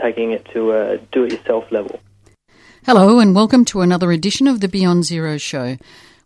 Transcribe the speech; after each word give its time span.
Taking 0.00 0.30
it 0.32 0.46
to 0.54 0.72
a 0.72 0.98
do 1.12 1.24
it 1.24 1.32
yourself 1.32 1.64
level. 1.70 2.00
Hello, 2.86 3.18
and 3.18 3.34
welcome 3.34 3.66
to 3.66 3.82
another 3.82 4.12
edition 4.12 4.46
of 4.46 4.60
the 4.60 4.68
Beyond 4.68 5.04
Zero 5.04 5.36
Show. 5.36 5.76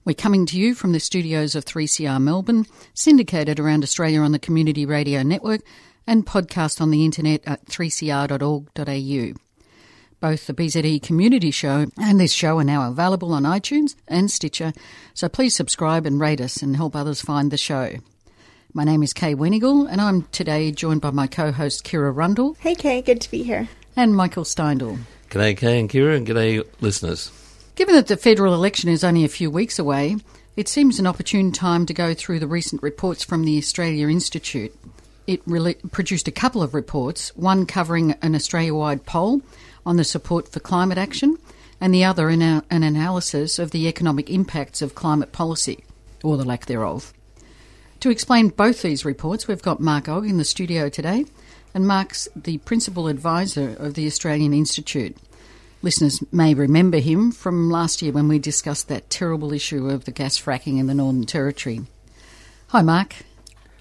We're 0.04 0.14
coming 0.14 0.46
to 0.46 0.58
you 0.58 0.74
from 0.74 0.92
the 0.92 1.00
studios 1.00 1.56
of 1.56 1.64
3CR 1.64 2.22
Melbourne, 2.22 2.66
syndicated 2.92 3.58
around 3.58 3.82
Australia 3.82 4.20
on 4.20 4.30
the 4.30 4.38
Community 4.38 4.86
Radio 4.86 5.24
Network, 5.24 5.62
and 6.06 6.24
podcast 6.24 6.80
on 6.80 6.90
the 6.90 7.04
internet 7.04 7.40
at 7.46 7.64
3cr.org.au. 7.66 9.38
Both 10.20 10.46
the 10.46 10.54
BZE 10.54 11.02
Community 11.02 11.50
Show 11.50 11.86
and 12.00 12.20
this 12.20 12.32
show 12.32 12.58
are 12.58 12.64
now 12.64 12.88
available 12.88 13.32
on 13.32 13.42
iTunes 13.42 13.96
and 14.06 14.30
Stitcher, 14.30 14.72
so 15.14 15.28
please 15.28 15.56
subscribe 15.56 16.06
and 16.06 16.20
rate 16.20 16.40
us 16.40 16.62
and 16.62 16.76
help 16.76 16.94
others 16.94 17.20
find 17.20 17.50
the 17.50 17.56
show. 17.56 17.96
My 18.76 18.82
name 18.82 19.04
is 19.04 19.12
Kay 19.12 19.36
Wenigal, 19.36 19.86
and 19.88 20.00
I'm 20.00 20.22
today 20.32 20.72
joined 20.72 21.00
by 21.00 21.12
my 21.12 21.28
co 21.28 21.52
host 21.52 21.84
Kira 21.84 22.12
Rundle. 22.12 22.56
Hey, 22.58 22.74
Kay, 22.74 23.02
good 23.02 23.20
to 23.20 23.30
be 23.30 23.44
here. 23.44 23.68
And 23.94 24.16
Michael 24.16 24.42
Steindl. 24.42 24.98
G'day, 25.30 25.56
Kay 25.56 25.78
and 25.78 25.88
Kira, 25.88 26.16
and 26.16 26.26
g'day, 26.26 26.66
listeners. 26.80 27.30
Given 27.76 27.94
that 27.94 28.08
the 28.08 28.16
federal 28.16 28.52
election 28.52 28.90
is 28.90 29.04
only 29.04 29.24
a 29.24 29.28
few 29.28 29.48
weeks 29.48 29.78
away, 29.78 30.16
it 30.56 30.66
seems 30.66 30.98
an 30.98 31.06
opportune 31.06 31.52
time 31.52 31.86
to 31.86 31.94
go 31.94 32.14
through 32.14 32.40
the 32.40 32.48
recent 32.48 32.82
reports 32.82 33.22
from 33.22 33.44
the 33.44 33.56
Australia 33.58 34.08
Institute. 34.08 34.74
It 35.28 35.40
really 35.46 35.74
produced 35.92 36.26
a 36.26 36.32
couple 36.32 36.60
of 36.60 36.74
reports, 36.74 37.28
one 37.36 37.66
covering 37.66 38.16
an 38.22 38.34
Australia 38.34 38.74
wide 38.74 39.06
poll 39.06 39.40
on 39.86 39.98
the 39.98 40.04
support 40.04 40.48
for 40.48 40.58
climate 40.58 40.98
action, 40.98 41.38
and 41.80 41.94
the 41.94 42.02
other 42.02 42.28
an, 42.28 42.42
an 42.42 42.82
analysis 42.82 43.60
of 43.60 43.70
the 43.70 43.86
economic 43.86 44.30
impacts 44.30 44.82
of 44.82 44.96
climate 44.96 45.30
policy, 45.30 45.84
or 46.24 46.36
the 46.36 46.44
lack 46.44 46.66
thereof. 46.66 47.14
To 48.04 48.10
explain 48.10 48.50
both 48.50 48.82
these 48.82 49.06
reports, 49.06 49.48
we've 49.48 49.62
got 49.62 49.80
Mark 49.80 50.04
Ogge 50.04 50.28
in 50.28 50.36
the 50.36 50.44
studio 50.44 50.90
today, 50.90 51.24
and 51.72 51.88
Mark's 51.88 52.28
the 52.36 52.58
principal 52.58 53.08
advisor 53.08 53.74
of 53.78 53.94
the 53.94 54.06
Australian 54.06 54.52
Institute. 54.52 55.16
Listeners 55.80 56.22
may 56.30 56.52
remember 56.52 56.98
him 56.98 57.32
from 57.32 57.70
last 57.70 58.02
year 58.02 58.12
when 58.12 58.28
we 58.28 58.38
discussed 58.38 58.88
that 58.88 59.08
terrible 59.08 59.54
issue 59.54 59.88
of 59.88 60.04
the 60.04 60.10
gas 60.10 60.38
fracking 60.38 60.78
in 60.78 60.86
the 60.86 60.92
Northern 60.92 61.24
Territory. 61.24 61.80
Hi, 62.66 62.82
Mark. 62.82 63.14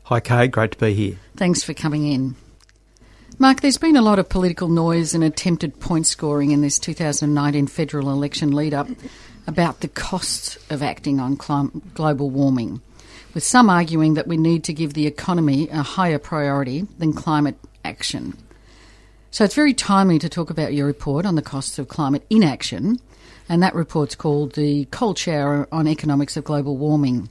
Hi, 0.04 0.22
Kay. 0.22 0.48
Great 0.48 0.72
to 0.72 0.78
be 0.78 0.94
here. 0.94 1.18
Thanks 1.36 1.62
for 1.62 1.74
coming 1.74 2.08
in. 2.10 2.38
Mark, 3.40 3.60
there's 3.60 3.78
been 3.78 3.98
a 3.98 4.02
lot 4.02 4.20
of 4.20 4.30
political 4.30 4.70
noise 4.70 5.14
and 5.14 5.22
attempted 5.26 5.82
point 5.82 6.08
scoring 6.08 6.52
in 6.52 6.62
this 6.62 6.80
2019 6.80 7.68
federal 7.68 8.10
election 8.10 8.54
lead 8.54 8.74
up 8.74 8.88
about 9.48 9.82
the 9.82 9.90
costs 9.90 10.58
of 10.70 10.82
acting 10.82 11.20
on 11.20 11.36
global 11.94 12.30
warming, 12.30 12.80
with 13.34 13.44
some 13.44 13.70
arguing 13.70 14.14
that 14.14 14.28
we 14.28 14.38
need 14.38 14.64
to 14.66 14.74
give 14.74 14.94
the 14.94 15.08
economy 15.08 15.68
a 15.70 15.82
higher 15.82 16.20
priority 16.20 16.88
than 17.00 17.14
climate 17.14 17.58
action. 17.84 18.38
So 19.32 19.44
it's 19.44 19.56
very 19.56 19.74
timely 19.74 20.20
to 20.20 20.30
talk 20.30 20.50
about 20.50 20.74
your 20.74 20.86
report 20.86 21.26
on 21.26 21.36
the 21.36 21.42
costs 21.42 21.80
of 21.80 21.88
climate 21.88 22.26
inaction, 22.30 23.00
and 23.50 23.64
that 23.64 23.74
report's 23.74 24.16
called 24.16 24.54
The 24.54 24.86
Cold 24.86 25.18
Shower 25.18 25.68
on 25.72 25.88
Economics 25.88 26.38
of 26.38 26.44
Global 26.44 26.78
Warming. 26.78 27.30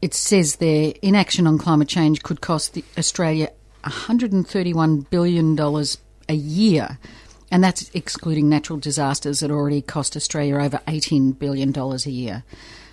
It 0.00 0.14
says 0.14 0.56
there 0.56 0.94
inaction 1.02 1.46
on 1.46 1.58
climate 1.58 1.88
change 1.88 2.22
could 2.22 2.40
cost 2.40 2.78
Australia 2.96 3.50
$131 3.84 5.10
billion 5.10 5.58
a 6.28 6.34
year, 6.34 6.98
and 7.50 7.64
that's 7.64 7.90
excluding 7.92 8.48
natural 8.48 8.78
disasters 8.78 9.40
that 9.40 9.50
already 9.50 9.82
cost 9.82 10.16
Australia 10.16 10.56
over 10.56 10.78
$18 10.86 11.38
billion 11.38 11.76
a 11.76 11.96
year. 12.10 12.44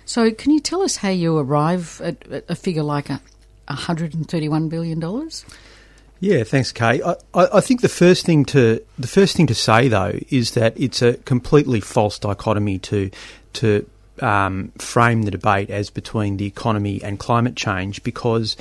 So, 0.08 0.30
can 0.30 0.52
you 0.52 0.60
tell 0.60 0.80
us 0.80 0.96
how 0.96 1.10
you 1.10 1.36
arrive 1.36 2.00
at 2.02 2.16
a 2.48 2.54
figure 2.54 2.82
like 2.82 3.10
a 3.10 3.20
$131 3.68 4.70
billion? 4.70 5.30
Yeah, 6.18 6.44
thanks, 6.44 6.72
Kay. 6.72 7.02
I, 7.02 7.16
I, 7.34 7.60
think 7.60 7.82
the 7.82 7.90
first 7.90 8.24
thing 8.24 8.46
to 8.46 8.82
the 8.98 9.06
first 9.06 9.36
thing 9.36 9.46
to 9.48 9.54
say 9.54 9.88
though 9.88 10.18
is 10.30 10.52
that 10.52 10.80
it's 10.80 11.02
a 11.02 11.18
completely 11.18 11.80
false 11.80 12.18
dichotomy 12.18 12.78
to 12.78 13.10
to 13.52 13.86
um, 14.20 14.72
frame 14.78 15.24
the 15.24 15.30
debate 15.30 15.68
as 15.68 15.90
between 15.90 16.38
the 16.38 16.46
economy 16.46 17.02
and 17.02 17.18
climate 17.18 17.54
change 17.54 18.02
because 18.02 18.56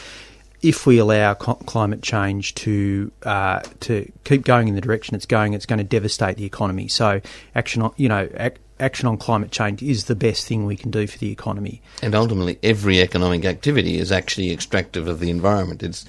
if 0.61 0.85
we 0.85 0.97
allow 0.97 1.33
co- 1.33 1.55
climate 1.55 2.01
change 2.01 2.55
to 2.55 3.09
uh, 3.23 3.61
to 3.79 4.11
keep 4.25 4.43
going 4.43 4.67
in 4.67 4.75
the 4.75 4.81
direction 4.81 5.15
it's 5.15 5.25
going, 5.25 5.53
it's 5.53 5.65
going 5.65 5.79
to 5.79 5.85
devastate 5.85 6.35
the 6.35 6.45
economy. 6.45 6.89
So 6.89 7.21
action 7.55 7.89
you 7.95 8.09
know 8.09 8.27
ac- 8.35 8.57
action 8.79 9.07
on 9.07 9.17
climate 9.17 9.51
change 9.51 9.81
is 9.81 10.05
the 10.05 10.15
best 10.15 10.47
thing 10.47 10.65
we 10.65 10.75
can 10.75 10.91
do 10.91 11.07
for 11.07 11.17
the 11.17 11.31
economy. 11.31 11.81
And 12.01 12.15
ultimately, 12.15 12.59
every 12.63 13.01
economic 13.01 13.45
activity 13.45 13.97
is 13.97 14.11
actually 14.11 14.51
extractive 14.51 15.07
of 15.07 15.19
the 15.19 15.29
environment. 15.29 15.83
It's 15.83 16.05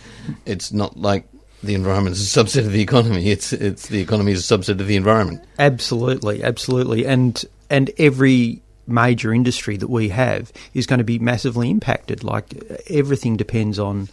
it's 0.47 0.73
not 0.73 0.97
like 0.97 1.27
the 1.63 1.75
environment 1.75 2.17
is 2.17 2.37
a 2.37 2.45
subset 2.45 2.67
of 2.67 2.73
the 2.73 2.83
economy. 2.83 3.31
It's 3.31 3.53
it's 3.53 3.89
the 3.89 4.01
economy 4.01 4.33
is 4.33 4.51
a 4.51 4.59
subset 4.59 4.81
of 4.81 4.87
the 4.87 4.97
environment. 4.97 5.45
Absolutely, 5.59 6.43
absolutely, 6.43 7.07
and 7.07 7.45
and 7.71 7.91
every 7.99 8.63
major 8.87 9.35
industry 9.35 9.77
that 9.77 9.89
we 9.89 10.09
have 10.09 10.51
is 10.73 10.87
going 10.87 10.99
to 10.99 11.05
be 11.05 11.19
massively 11.19 11.71
impacted. 11.71 12.25
Like 12.25 12.55
everything 12.89 13.37
depends 13.37 13.79
on 13.79 14.09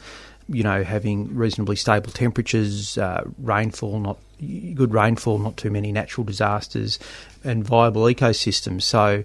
you 0.48 0.64
know, 0.64 0.84
having 0.84 1.36
reasonably 1.36 1.76
stable 1.76 2.12
temperatures, 2.12 2.98
uh, 2.98 3.24
rainfall, 3.40 4.00
not 4.00 4.18
good 4.74 4.94
rainfall, 4.94 5.40
not 5.40 5.58
too 5.58 5.72
many 5.72 5.92
natural 5.92 6.24
disasters, 6.24 7.00
and 7.44 7.64
viable 7.64 8.04
ecosystems. 8.04 8.84
So 8.84 9.24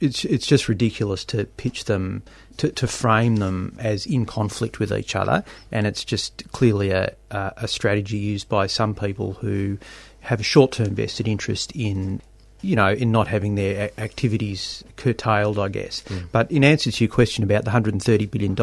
it's 0.00 0.24
it's 0.24 0.46
just 0.46 0.68
ridiculous 0.68 1.24
to 1.26 1.44
pitch 1.44 1.84
them 1.84 2.22
to, 2.58 2.70
to 2.72 2.86
frame 2.86 3.36
them 3.36 3.76
as 3.78 4.06
in 4.06 4.26
conflict 4.26 4.78
with 4.78 4.92
each 4.92 5.14
other, 5.14 5.44
and 5.70 5.86
it's 5.86 6.04
just 6.04 6.50
clearly 6.52 6.90
a 6.90 7.14
a 7.30 7.68
strategy 7.68 8.18
used 8.18 8.48
by 8.48 8.66
some 8.66 8.94
people 8.94 9.34
who 9.34 9.78
have 10.20 10.40
a 10.40 10.44
short 10.44 10.72
term 10.72 10.94
vested 10.94 11.28
interest 11.28 11.72
in 11.74 12.20
you 12.62 12.76
know, 12.76 12.90
in 12.90 13.10
not 13.10 13.26
having 13.26 13.54
their 13.54 13.90
activities 13.98 14.84
curtailed, 14.96 15.58
I 15.58 15.68
guess. 15.68 16.02
Mm. 16.02 16.26
But 16.30 16.52
in 16.52 16.62
answer 16.64 16.90
to 16.90 17.04
your 17.04 17.10
question 17.10 17.42
about 17.42 17.64
the 17.64 17.70
$130 17.70 18.30
billion, 18.30 18.54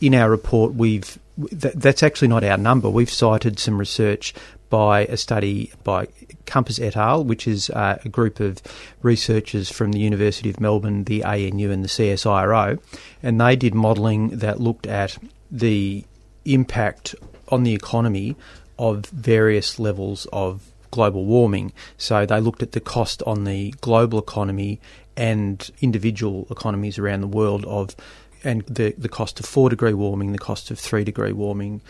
in 0.00 0.14
our 0.14 0.30
report, 0.30 0.74
we've 0.74 1.18
that, 1.38 1.80
that's 1.80 2.02
actually 2.02 2.28
not 2.28 2.42
our 2.44 2.56
number. 2.56 2.90
We've 2.90 3.10
cited 3.10 3.58
some 3.58 3.78
research 3.78 4.34
by 4.70 5.02
a 5.06 5.16
study 5.16 5.72
by 5.84 6.06
Kompas 6.46 6.80
et 6.80 6.96
al., 6.96 7.24
which 7.24 7.46
is 7.46 7.70
uh, 7.70 7.98
a 8.04 8.08
group 8.08 8.40
of 8.40 8.60
researchers 9.02 9.70
from 9.70 9.92
the 9.92 10.00
University 10.00 10.50
of 10.50 10.60
Melbourne, 10.60 11.04
the 11.04 11.24
ANU, 11.24 11.70
and 11.70 11.84
the 11.84 11.88
CSIRO, 11.88 12.78
and 13.22 13.40
they 13.40 13.56
did 13.56 13.74
modelling 13.74 14.30
that 14.30 14.60
looked 14.60 14.86
at 14.86 15.16
the 15.50 16.04
impact 16.44 17.14
on 17.48 17.62
the 17.62 17.74
economy 17.74 18.36
of 18.78 19.06
various 19.06 19.78
levels 19.78 20.26
of 20.32 20.72
global 20.90 21.24
warming. 21.24 21.72
So 21.96 22.26
they 22.26 22.40
looked 22.40 22.62
at 22.62 22.72
the 22.72 22.80
cost 22.80 23.22
on 23.24 23.44
the 23.44 23.74
global 23.80 24.18
economy 24.18 24.80
and 25.16 25.70
individual 25.80 26.46
economies 26.50 26.98
around 26.98 27.20
the 27.20 27.26
world 27.26 27.64
of 27.66 27.96
and 28.44 28.62
the 28.66 28.94
the 28.96 29.08
cost 29.08 29.40
of 29.40 29.46
four 29.46 29.70
degree 29.70 29.94
warming, 29.94 30.32
the 30.32 30.38
cost 30.38 30.70
of 30.70 30.78
three 30.78 31.04
degree 31.04 31.32
warming, 31.32 31.80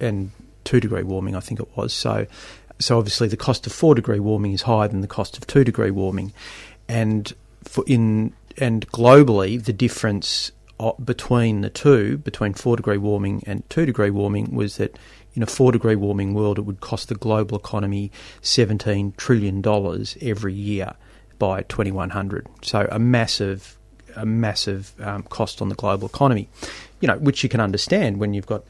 and 0.00 0.30
two 0.64 0.80
degree 0.80 1.02
warming, 1.02 1.34
I 1.34 1.40
think 1.40 1.60
it 1.60 1.68
was. 1.76 1.92
So, 1.92 2.26
so 2.78 2.98
obviously 2.98 3.28
the 3.28 3.36
cost 3.36 3.66
of 3.66 3.72
four 3.72 3.94
degree 3.94 4.20
warming 4.20 4.52
is 4.52 4.62
higher 4.62 4.88
than 4.88 5.00
the 5.00 5.06
cost 5.06 5.36
of 5.36 5.46
two 5.46 5.64
degree 5.64 5.90
warming, 5.90 6.32
and 6.88 7.32
for 7.64 7.84
in 7.86 8.32
and 8.58 8.86
globally 8.88 9.62
the 9.62 9.72
difference 9.72 10.52
uh, 10.80 10.92
between 11.04 11.60
the 11.62 11.70
two, 11.70 12.18
between 12.18 12.54
four 12.54 12.76
degree 12.76 12.98
warming 12.98 13.42
and 13.46 13.68
two 13.70 13.86
degree 13.86 14.10
warming, 14.10 14.54
was 14.54 14.76
that 14.76 14.98
in 15.34 15.42
a 15.42 15.46
four 15.46 15.72
degree 15.72 15.96
warming 15.96 16.34
world 16.34 16.58
it 16.58 16.62
would 16.62 16.80
cost 16.80 17.08
the 17.08 17.14
global 17.14 17.58
economy 17.58 18.10
seventeen 18.40 19.12
trillion 19.16 19.60
dollars 19.60 20.16
every 20.20 20.54
year 20.54 20.94
by 21.38 21.62
2100. 21.62 22.46
So 22.62 22.88
a 22.90 22.98
massive 22.98 23.78
a 24.16 24.26
massive 24.26 24.92
um, 25.00 25.22
cost 25.24 25.62
on 25.62 25.68
the 25.68 25.74
global 25.74 26.08
economy. 26.08 26.48
You 27.00 27.08
know, 27.08 27.18
which 27.18 27.42
you 27.42 27.48
can 27.48 27.60
understand 27.60 28.18
when 28.18 28.34
you've 28.34 28.46
got 28.46 28.64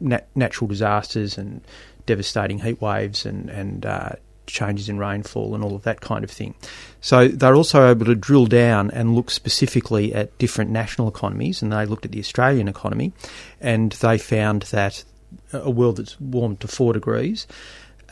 nat- 0.00 0.28
natural 0.34 0.68
disasters 0.68 1.38
and 1.38 1.62
devastating 2.06 2.58
heat 2.58 2.80
waves 2.80 3.24
and 3.24 3.48
and 3.50 3.86
uh, 3.86 4.10
changes 4.46 4.88
in 4.88 4.98
rainfall 4.98 5.54
and 5.54 5.62
all 5.62 5.76
of 5.76 5.82
that 5.84 6.00
kind 6.00 6.24
of 6.24 6.30
thing. 6.30 6.54
So 7.00 7.28
they're 7.28 7.54
also 7.54 7.88
able 7.88 8.06
to 8.06 8.16
drill 8.16 8.46
down 8.46 8.90
and 8.90 9.14
look 9.14 9.30
specifically 9.30 10.12
at 10.12 10.36
different 10.38 10.70
national 10.70 11.08
economies, 11.08 11.62
and 11.62 11.72
they 11.72 11.86
looked 11.86 12.04
at 12.04 12.12
the 12.12 12.20
Australian 12.20 12.68
economy, 12.68 13.12
and 13.60 13.92
they 13.92 14.18
found 14.18 14.62
that 14.62 15.04
a 15.52 15.70
world 15.70 15.96
that's 15.98 16.20
warmed 16.20 16.58
to 16.60 16.68
four 16.68 16.92
degrees 16.92 17.46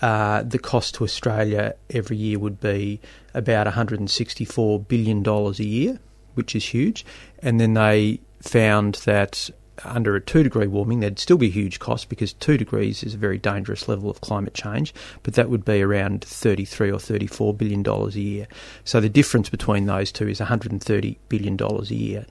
uh, 0.03 0.43
the 0.43 0.59
cost 0.59 0.95
to 0.95 1.05
Australia 1.05 1.75
every 1.91 2.17
year 2.17 2.39
would 2.39 2.61
be 2.61 3.01
about 3.35 3.67
$164 3.67 4.89
billion 4.89 5.27
a 5.27 5.51
year, 5.63 5.99
which 6.39 6.57
is 6.57 6.65
huge. 6.65 7.05
And 7.41 7.61
then 7.61 7.75
they 7.75 8.21
found 8.41 8.95
that 9.05 9.51
under 9.85 10.17
a 10.17 10.21
two 10.21 10.43
degree 10.43 10.67
warming, 10.67 11.01
there'd 11.01 11.19
still 11.19 11.37
be 11.37 11.51
huge 11.51 11.79
cost 11.79 12.09
because 12.09 12.33
two 12.33 12.57
degrees 12.57 13.03
is 13.03 13.15
a 13.15 13.19
very 13.19 13.39
dangerous 13.39 13.89
level 13.89 14.11
of 14.11 14.21
climate 14.21 14.55
change, 14.55 14.95
but 15.23 15.35
that 15.35 15.51
would 15.51 15.65
be 15.65 15.83
around 15.83 16.25
33 16.25 16.91
or 16.91 16.99
34 16.99 17.55
billion 17.55 17.83
dollars 17.83 18.17
a 18.17 18.21
year. 18.21 18.47
So 18.85 19.01
the 19.01 19.09
difference 19.09 19.49
between 19.49 19.87
those 19.87 20.11
two 20.11 20.29
is 20.29 20.41
130 20.41 21.19
billion 21.29 21.57
dollars 21.57 21.91
a 21.91 21.97
year. 21.97 22.27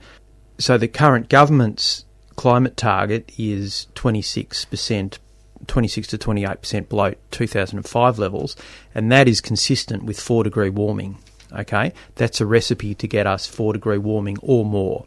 So 0.58 0.76
the 0.76 0.88
current 0.88 1.28
government's 1.28 2.04
climate 2.36 2.76
target 2.76 3.32
is 3.38 3.86
26%. 3.94 5.18
26 5.66 6.06
to 6.06 6.18
28% 6.18 6.88
below 6.88 7.12
2005 7.32 8.18
levels, 8.20 8.54
and 8.94 9.10
that 9.10 9.26
is 9.26 9.40
consistent 9.40 10.04
with 10.04 10.20
4 10.20 10.44
degree 10.44 10.70
warming. 10.70 11.18
Okay, 11.52 11.92
that's 12.16 12.40
a 12.40 12.46
recipe 12.46 12.94
to 12.96 13.08
get 13.08 13.26
us 13.26 13.46
4 13.46 13.72
degree 13.72 13.98
warming 13.98 14.36
or 14.42 14.64
more. 14.64 15.06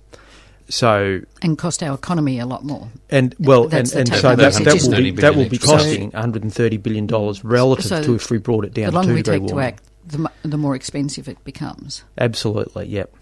So 0.70 1.22
and 1.42 1.58
cost 1.58 1.84
our 1.84 1.94
economy 1.94 2.40
a 2.40 2.46
lot 2.46 2.64
more. 2.64 2.88
And 3.10 3.36
well, 3.40 3.68
That's 3.68 3.94
and, 3.94 4.08
the 4.08 4.14
and 4.14 4.22
so 4.22 4.36
that, 4.36 4.54
that 4.54 4.64
message. 4.64 4.88
will 4.90 4.98
be 4.98 5.12
that 5.12 5.36
will 5.36 5.50
be 5.50 5.58
costing 5.58 6.12
130 6.12 6.78
billion 6.78 7.08
dollars 7.08 7.44
relative 7.44 7.86
So 7.86 8.04
to 8.04 8.16
if 8.16 8.32
we 8.32 8.38
brought 8.38 8.64
it 8.64 8.74
down 8.74 8.86
to 8.86 8.92
the 8.92 8.92
to 8.92 8.96
longer 8.96 9.10
two 9.10 9.16
we 9.16 9.22
degree 9.22 9.40
take 9.40 9.50
to 9.50 9.60
act, 9.60 9.84
the, 10.06 10.32
the 10.44 10.58
more 10.58 10.76
expensive 10.76 11.28
it 11.28 11.44
becomes. 11.44 12.04
Absolutely, 12.18 12.88
yep. 12.88 13.14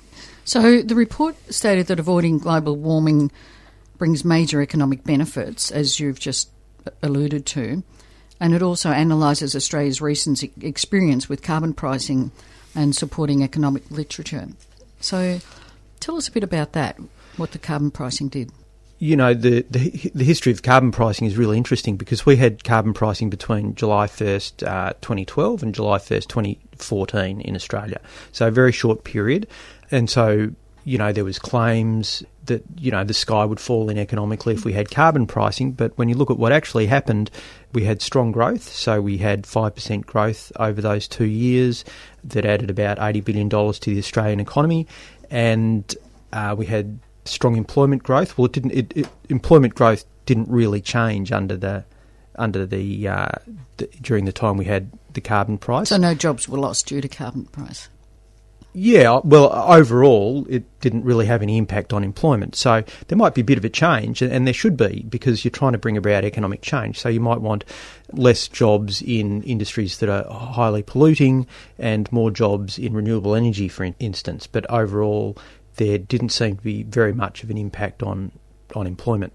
So 0.45 0.81
the 0.81 0.95
report 0.95 1.35
stated 1.53 1.87
that 1.87 1.99
avoiding 1.99 2.37
global 2.37 2.75
warming 2.75 3.31
brings 3.97 4.23
major 4.23 4.61
economic 4.61 5.03
benefits, 5.03 5.71
as 5.71 5.99
you've 5.99 6.19
just 6.19 6.49
alluded 7.01 7.45
to, 7.47 7.83
and 8.39 8.53
it 8.53 8.61
also 8.61 8.91
analyses 8.91 9.55
Australia's 9.55 10.01
recent 10.01 10.43
e- 10.43 10.51
experience 10.61 11.27
with 11.27 11.41
carbon 11.41 11.73
pricing 11.73 12.31
and 12.79 12.95
supporting 12.95 13.43
economic 13.43 13.83
literature. 13.91 14.47
So 15.01 15.39
tell 15.99 16.15
us 16.15 16.29
a 16.29 16.31
bit 16.31 16.43
about 16.43 16.71
that, 16.71 16.97
what 17.35 17.51
the 17.51 17.59
carbon 17.59 17.91
pricing 17.91 18.29
did. 18.29 18.51
you 18.99 19.15
know 19.15 19.33
the, 19.33 19.65
the 19.69 20.11
the 20.15 20.23
history 20.23 20.51
of 20.51 20.61
carbon 20.61 20.91
pricing 20.91 21.27
is 21.27 21.37
really 21.37 21.57
interesting 21.57 21.97
because 21.97 22.25
we 22.25 22.35
had 22.37 22.63
carbon 22.63 22.93
pricing 22.93 23.29
between 23.29 23.75
July 23.75 24.07
1st, 24.07 24.67
uh, 24.67 24.93
2012 25.01 25.63
and 25.63 25.75
July 25.75 25.97
1st, 25.97 26.27
2014 26.27 27.41
in 27.41 27.55
Australia. 27.55 27.99
So 28.31 28.47
a 28.47 28.51
very 28.51 28.71
short 28.71 29.03
period, 29.03 29.47
and 29.91 30.09
so 30.09 30.51
you 30.85 30.97
know 30.97 31.11
there 31.11 31.25
was 31.25 31.37
claims 31.37 32.23
that 32.49 32.63
you 32.77 32.91
know 32.91 33.03
the 33.03 33.13
sky 33.13 33.45
would 33.45 33.59
fall 33.59 33.89
in 33.89 33.97
economically 33.97 34.53
if 34.53 34.65
we 34.65 34.73
had 34.73 34.91
carbon 34.91 35.25
pricing, 35.25 35.71
but 35.71 35.97
when 35.97 36.09
you 36.09 36.15
look 36.15 36.29
at 36.29 36.37
what 36.37 36.51
actually 36.51 36.85
happened, 36.85 37.31
we 37.73 37.85
had 37.85 38.01
strong 38.01 38.31
growth. 38.31 38.63
So 38.63 39.01
we 39.01 39.17
had 39.17 39.47
five 39.47 39.73
percent 39.73 40.05
growth 40.05 40.51
over 40.57 40.81
those 40.81 41.07
two 41.07 41.25
years 41.25 41.85
that 42.25 42.45
added 42.45 42.69
about 42.69 42.99
eighty 42.99 43.21
billion 43.21 43.47
dollars 43.47 43.79
to 43.79 43.93
the 43.93 43.99
Australian 43.99 44.39
economy, 44.39 44.85
and 45.31 45.95
uh, 46.33 46.53
we 46.57 46.65
had 46.65 46.99
strong 47.25 47.55
employment 47.55 48.03
growth. 48.03 48.37
Well, 48.37 48.45
it 48.45 48.51
didn't. 48.51 48.71
It, 48.71 48.93
it, 48.95 49.07
employment 49.29 49.75
growth 49.75 50.03
didn't 50.25 50.49
really 50.49 50.81
change 50.81 51.31
under 51.31 51.55
the 51.55 51.85
under 52.35 52.65
the, 52.65 53.07
uh, 53.07 53.29
the 53.77 53.87
during 54.01 54.25
the 54.25 54.31
time 54.31 54.57
we 54.57 54.65
had 54.65 54.89
the 55.13 55.21
carbon 55.21 55.57
price. 55.57 55.89
So 55.89 55.97
no 55.97 56.13
jobs 56.13 56.47
were 56.47 56.57
lost 56.57 56.87
due 56.87 57.01
to 57.01 57.07
carbon 57.07 57.45
price. 57.45 57.89
Yeah, 58.71 59.19
well, 59.23 59.51
overall, 59.51 60.45
it 60.47 60.63
didn't 60.79 61.03
really 61.03 61.25
have 61.25 61.41
any 61.41 61.57
impact 61.57 61.91
on 61.91 62.03
employment. 62.03 62.55
So 62.55 62.83
there 63.07 63.17
might 63.17 63.33
be 63.33 63.41
a 63.41 63.43
bit 63.43 63.57
of 63.57 63.65
a 63.65 63.69
change, 63.69 64.21
and 64.21 64.45
there 64.45 64.53
should 64.53 64.77
be, 64.77 65.05
because 65.09 65.43
you're 65.43 65.51
trying 65.51 65.71
to 65.71 65.79
bring 65.79 65.97
about 65.97 66.23
economic 66.23 66.61
change. 66.61 66.99
So 66.99 67.09
you 67.09 67.19
might 67.19 67.41
want 67.41 67.65
less 68.13 68.47
jobs 68.47 69.01
in 69.01 69.41
industries 69.43 69.97
that 69.99 70.09
are 70.09 70.23
highly 70.31 70.83
polluting 70.83 71.47
and 71.79 72.11
more 72.11 72.29
jobs 72.29 72.77
in 72.77 72.93
renewable 72.93 73.33
energy, 73.33 73.69
for 73.69 73.91
instance. 73.99 74.45
But 74.45 74.69
overall, 74.69 75.35
there 75.77 75.97
didn't 75.97 76.29
seem 76.29 76.57
to 76.57 76.63
be 76.63 76.83
very 76.83 77.13
much 77.13 77.43
of 77.43 77.49
an 77.49 77.57
impact 77.57 78.03
on, 78.03 78.31
on 78.75 78.85
employment. 78.85 79.33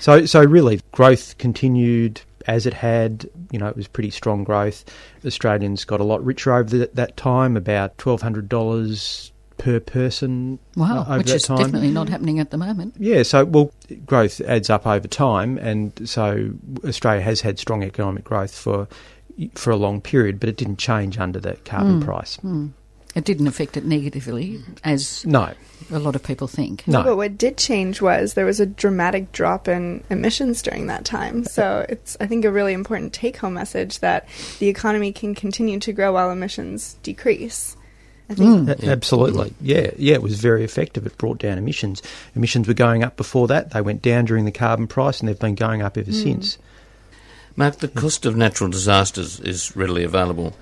So, 0.00 0.26
so 0.26 0.42
really, 0.42 0.80
growth 0.90 1.38
continued 1.38 2.22
as 2.46 2.66
it 2.66 2.74
had. 2.74 3.28
You 3.50 3.58
know, 3.58 3.66
it 3.68 3.76
was 3.76 3.88
pretty 3.88 4.10
strong 4.10 4.44
growth. 4.44 4.84
Australians 5.24 5.84
got 5.84 6.00
a 6.00 6.04
lot 6.04 6.24
richer 6.24 6.52
over 6.54 6.78
the, 6.78 6.90
that 6.94 7.16
time, 7.16 7.56
about 7.56 7.96
twelve 7.98 8.22
hundred 8.22 8.48
dollars 8.48 9.32
per 9.58 9.78
person. 9.80 10.58
Wow, 10.76 11.00
uh, 11.00 11.08
over 11.10 11.18
which 11.18 11.30
is 11.30 11.42
time. 11.42 11.58
definitely 11.58 11.90
not 11.90 12.08
happening 12.08 12.38
at 12.40 12.50
the 12.50 12.56
moment. 12.56 12.94
Yeah, 12.98 13.22
so 13.24 13.44
well, 13.44 13.72
growth 14.06 14.40
adds 14.42 14.70
up 14.70 14.86
over 14.86 15.06
time, 15.08 15.58
and 15.58 15.92
so 16.08 16.50
Australia 16.84 17.20
has 17.22 17.40
had 17.42 17.58
strong 17.58 17.82
economic 17.82 18.24
growth 18.24 18.54
for 18.56 18.88
for 19.54 19.70
a 19.70 19.76
long 19.76 20.00
period, 20.00 20.38
but 20.40 20.48
it 20.48 20.56
didn't 20.56 20.76
change 20.78 21.18
under 21.18 21.40
the 21.40 21.54
carbon 21.64 22.00
Mm, 22.00 22.04
price. 22.04 22.36
mm. 22.38 22.70
It 23.14 23.24
didn't 23.24 23.48
affect 23.48 23.76
it 23.76 23.84
negatively, 23.84 24.60
as 24.84 25.24
No. 25.26 25.52
A 25.90 25.98
lot 25.98 26.14
of 26.16 26.22
people 26.22 26.46
think. 26.48 26.86
No. 26.86 27.02
But 27.02 27.16
what 27.16 27.36
did 27.38 27.56
change 27.56 28.00
was 28.00 28.34
there 28.34 28.44
was 28.44 28.60
a 28.60 28.66
dramatic 28.66 29.32
drop 29.32 29.68
in 29.68 30.02
emissions 30.10 30.62
during 30.62 30.86
that 30.88 31.04
time. 31.04 31.44
So 31.44 31.86
it's, 31.88 32.16
I 32.20 32.26
think, 32.26 32.44
a 32.44 32.50
really 32.52 32.72
important 32.72 33.12
take 33.12 33.36
home 33.38 33.54
message 33.54 34.00
that 34.00 34.28
the 34.58 34.68
economy 34.68 35.12
can 35.12 35.34
continue 35.34 35.78
to 35.80 35.92
grow 35.92 36.12
while 36.12 36.30
emissions 36.30 36.96
decrease. 37.02 37.76
I 38.28 38.34
think 38.34 38.68
A- 38.68 38.86
Absolutely. 38.86 39.52
Yeah, 39.60 39.90
yeah, 39.96 40.14
it 40.14 40.22
was 40.22 40.38
very 40.40 40.62
effective. 40.62 41.04
It 41.04 41.18
brought 41.18 41.38
down 41.38 41.58
emissions. 41.58 42.00
Emissions 42.36 42.68
were 42.68 42.74
going 42.74 43.02
up 43.02 43.16
before 43.16 43.48
that. 43.48 43.72
They 43.72 43.80
went 43.80 44.02
down 44.02 44.26
during 44.26 44.44
the 44.44 44.52
carbon 44.52 44.86
price, 44.86 45.18
and 45.18 45.28
they've 45.28 45.36
been 45.38 45.56
going 45.56 45.82
up 45.82 45.98
ever 45.98 46.12
Mm. 46.12 46.22
since. 46.22 46.58
Mark, 47.56 47.78
the 47.78 47.88
cost 47.88 48.24
of 48.26 48.36
natural 48.36 48.70
disasters 48.70 49.40
is 49.40 49.74
readily 49.76 50.04
available. 50.04 50.54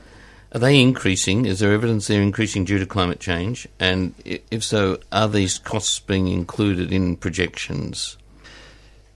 Are 0.52 0.58
they 0.58 0.80
increasing? 0.80 1.44
Is 1.44 1.58
there 1.58 1.72
evidence 1.72 2.06
they're 2.06 2.22
increasing 2.22 2.64
due 2.64 2.78
to 2.78 2.86
climate 2.86 3.20
change? 3.20 3.68
And 3.78 4.14
if 4.24 4.64
so, 4.64 4.98
are 5.12 5.28
these 5.28 5.58
costs 5.58 5.98
being 5.98 6.28
included 6.28 6.90
in 6.92 7.16
projections? 7.16 8.16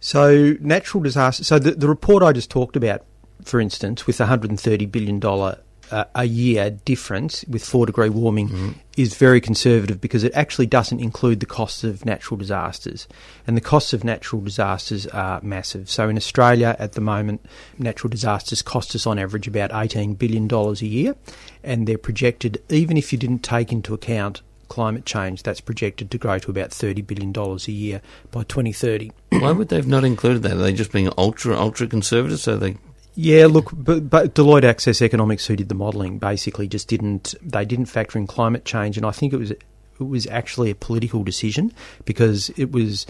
So 0.01 0.57
natural 0.61 1.03
disasters. 1.03 1.47
So 1.47 1.59
the, 1.59 1.71
the 1.71 1.89
report 1.89 2.23
I 2.23 2.33
just 2.33 2.51
talked 2.51 2.77
about, 2.77 3.05
for 3.45 3.61
instance, 3.61 4.07
with 4.07 4.19
the 4.19 4.25
130 4.25 4.87
billion 4.87 5.19
dollar 5.21 5.61
uh, 5.93 6.05
a 6.15 6.25
year 6.25 6.71
difference 6.71 7.45
with 7.49 7.65
four 7.65 7.87
degree 7.87 8.09
warming, 8.09 8.81
is 8.97 9.15
very 9.15 9.41
conservative 9.41 10.01
because 10.01 10.25
it 10.25 10.33
actually 10.35 10.67
doesn't 10.67 11.01
include 11.01 11.41
the 11.41 11.47
costs 11.47 11.85
of 11.85 12.05
natural 12.05 12.37
disasters, 12.37 13.07
and 13.47 13.57
the 13.57 13.61
costs 13.61 13.93
of 13.93 14.03
natural 14.03 14.43
disasters 14.43 15.07
are 15.09 15.41
massive. 15.43 15.89
So 15.89 16.09
in 16.09 16.17
Australia 16.17 16.75
at 16.79 16.93
the 16.93 17.01
moment, 17.01 17.45
natural 17.79 18.11
disasters 18.11 18.63
cost 18.63 18.95
us 18.95 19.07
on 19.07 19.19
average 19.19 19.47
about 19.47 19.71
18 19.73 20.15
billion 20.15 20.49
dollars 20.49 20.83
a 20.83 20.87
year, 20.87 21.15
and 21.63 21.87
they're 21.87 21.99
projected 21.99 22.63
even 22.69 22.97
if 22.97 23.13
you 23.13 23.19
didn't 23.19 23.43
take 23.45 23.71
into 23.71 23.95
account 23.95 24.43
climate 24.73 25.05
change, 25.05 25.43
that's 25.43 25.61
projected 25.61 26.11
to 26.11 26.17
grow 26.17 26.39
to 26.39 26.51
about 26.51 26.71
$30 26.71 27.07
billion 27.07 27.31
a 27.37 27.71
year 27.71 28.01
by 28.31 28.43
2030. 28.45 29.13
Why 29.29 29.53
would 29.53 29.69
they 29.69 29.77
have 29.77 29.87
not 29.87 30.03
included 30.03 30.43
that? 30.45 30.53
Are 30.53 30.63
they 30.63 30.73
just 30.73 30.91
being 30.91 31.11
ultra, 31.19 31.55
ultra 31.55 31.87
conservative? 31.87 32.41
So 32.41 32.57
they. 32.57 32.79
Yeah, 33.15 33.47
look, 33.47 33.71
but, 33.75 34.09
but 34.09 34.35
Deloitte 34.35 34.65
Access 34.65 35.03
Economics, 35.03 35.47
who 35.47 35.57
did 35.57 35.69
the 35.69 35.75
modelling, 35.75 36.19
basically 36.19 36.67
just 36.67 36.89
didn't. 36.89 37.35
They 37.43 37.65
didn't 37.65 37.87
factor 37.87 38.19
in 38.19 38.27
climate 38.27 38.65
change, 38.65 38.97
and 38.97 39.05
I 39.05 39.11
think 39.11 39.33
it 39.33 39.37
was 39.37 39.51
it 39.51 39.61
was 39.99 40.27
actually 40.29 40.71
a 40.71 40.75
political 40.75 41.23
decision 41.23 41.73
because 42.05 42.49
it 42.51 42.73
was 42.73 43.07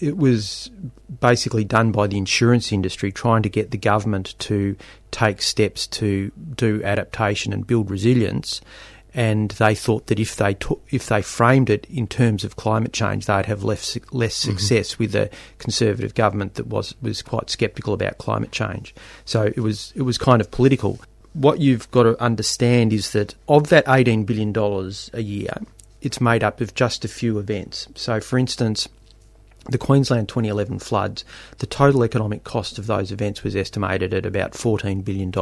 it 0.00 0.16
was 0.16 0.70
basically 1.20 1.64
done 1.64 1.92
by 1.92 2.06
the 2.08 2.18
insurance 2.18 2.72
industry 2.72 3.12
trying 3.12 3.42
to 3.42 3.48
get 3.48 3.70
the 3.70 3.78
government 3.78 4.34
to 4.40 4.76
take 5.12 5.40
steps 5.40 5.86
to 5.86 6.32
do 6.56 6.82
adaptation 6.82 7.52
and 7.52 7.66
build 7.66 7.90
resilience. 7.90 8.60
And 9.16 9.50
they 9.52 9.76
thought 9.76 10.08
that 10.08 10.18
if 10.18 10.34
they 10.34 10.54
took, 10.54 10.82
if 10.90 11.06
they 11.06 11.22
framed 11.22 11.70
it 11.70 11.86
in 11.88 12.08
terms 12.08 12.42
of 12.42 12.56
climate 12.56 12.92
change, 12.92 13.26
they'd 13.26 13.46
have 13.46 13.62
less 13.62 13.96
less 14.10 14.40
mm-hmm. 14.40 14.50
success 14.50 14.98
with 14.98 15.14
a 15.14 15.30
conservative 15.58 16.14
government 16.14 16.54
that 16.54 16.66
was 16.66 16.94
was 17.00 17.22
quite 17.22 17.48
sceptical 17.48 17.94
about 17.94 18.18
climate 18.18 18.50
change. 18.50 18.94
So 19.24 19.42
it 19.42 19.60
was 19.60 19.92
it 19.94 20.02
was 20.02 20.18
kind 20.18 20.40
of 20.40 20.50
political. 20.50 20.98
What 21.32 21.60
you've 21.60 21.88
got 21.92 22.04
to 22.04 22.20
understand 22.20 22.92
is 22.92 23.12
that 23.12 23.34
of 23.48 23.68
that 23.68 23.84
eighteen 23.88 24.24
billion 24.24 24.52
dollars 24.52 25.10
a 25.12 25.22
year, 25.22 25.54
it's 26.02 26.20
made 26.20 26.42
up 26.42 26.60
of 26.60 26.74
just 26.74 27.04
a 27.04 27.08
few 27.08 27.38
events. 27.38 27.88
So, 27.94 28.20
for 28.20 28.38
instance, 28.38 28.88
the 29.68 29.78
Queensland 29.78 30.28
2011 30.28 30.78
floods, 30.78 31.24
the 31.58 31.66
total 31.66 32.04
economic 32.04 32.44
cost 32.44 32.78
of 32.78 32.86
those 32.86 33.10
events 33.10 33.42
was 33.42 33.56
estimated 33.56 34.12
at 34.12 34.26
about 34.26 34.52
$14 34.52 35.04
billion. 35.04 35.32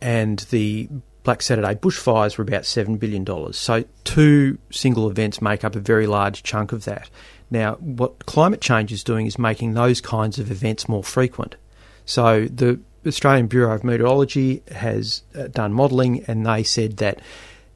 And 0.00 0.40
the 0.50 0.88
Black 1.26 1.42
Saturday 1.42 1.74
bushfires 1.74 2.38
were 2.38 2.42
about 2.42 2.62
$7 2.62 3.00
billion. 3.00 3.52
So, 3.52 3.84
two 4.04 4.58
single 4.70 5.10
events 5.10 5.42
make 5.42 5.64
up 5.64 5.74
a 5.74 5.80
very 5.80 6.06
large 6.06 6.44
chunk 6.44 6.70
of 6.70 6.84
that. 6.84 7.10
Now, 7.50 7.74
what 7.80 8.26
climate 8.26 8.60
change 8.60 8.92
is 8.92 9.02
doing 9.02 9.26
is 9.26 9.36
making 9.36 9.74
those 9.74 10.00
kinds 10.00 10.38
of 10.38 10.52
events 10.52 10.88
more 10.88 11.02
frequent. 11.02 11.56
So, 12.04 12.44
the 12.46 12.78
Australian 13.04 13.48
Bureau 13.48 13.74
of 13.74 13.82
Meteorology 13.82 14.62
has 14.70 15.22
uh, 15.34 15.48
done 15.48 15.72
modelling 15.72 16.22
and 16.28 16.46
they 16.46 16.62
said 16.62 16.98
that 16.98 17.18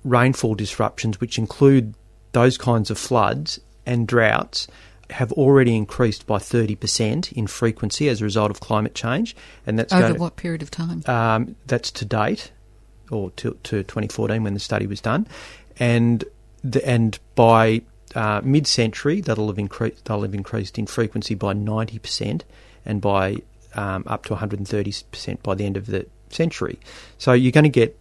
rainfall 0.04 0.54
disruptions, 0.54 1.20
which 1.20 1.36
include 1.36 1.94
those 2.30 2.56
kinds 2.56 2.88
of 2.88 2.98
floods 2.98 3.58
and 3.84 4.06
droughts, 4.06 4.68
have 5.10 5.32
already 5.32 5.74
increased 5.76 6.24
by 6.24 6.38
30% 6.38 7.32
in 7.32 7.48
frequency 7.48 8.08
as 8.08 8.20
a 8.20 8.24
result 8.24 8.52
of 8.52 8.60
climate 8.60 8.94
change. 8.94 9.34
And 9.66 9.76
that's 9.76 9.92
Over 9.92 10.14
what 10.14 10.36
period 10.36 10.62
of 10.62 10.70
time? 10.70 11.02
um, 11.06 11.56
that's 11.66 11.90
to 11.90 12.04
date, 12.04 12.52
or 13.10 13.30
to, 13.32 13.56
to 13.64 13.82
2014 13.82 14.42
when 14.42 14.54
the 14.54 14.60
study 14.60 14.86
was 14.86 15.00
done, 15.00 15.26
and 15.78 16.24
the, 16.62 16.86
and 16.86 17.18
by 17.34 17.82
uh, 18.14 18.40
mid-century 18.44 19.20
that'll 19.20 19.48
have 19.48 19.58
increased. 19.58 20.04
They'll 20.04 20.22
have 20.22 20.34
increased 20.34 20.78
in 20.78 20.86
frequency 20.86 21.34
by 21.34 21.54
90%, 21.54 22.42
and 22.84 23.00
by 23.00 23.38
um, 23.74 24.04
up 24.06 24.24
to 24.26 24.34
130% 24.34 25.42
by 25.42 25.54
the 25.54 25.64
end 25.64 25.76
of 25.76 25.86
the 25.86 26.06
century. 26.30 26.78
So 27.18 27.32
you're 27.32 27.52
going 27.52 27.64
to 27.64 27.70
get 27.70 27.98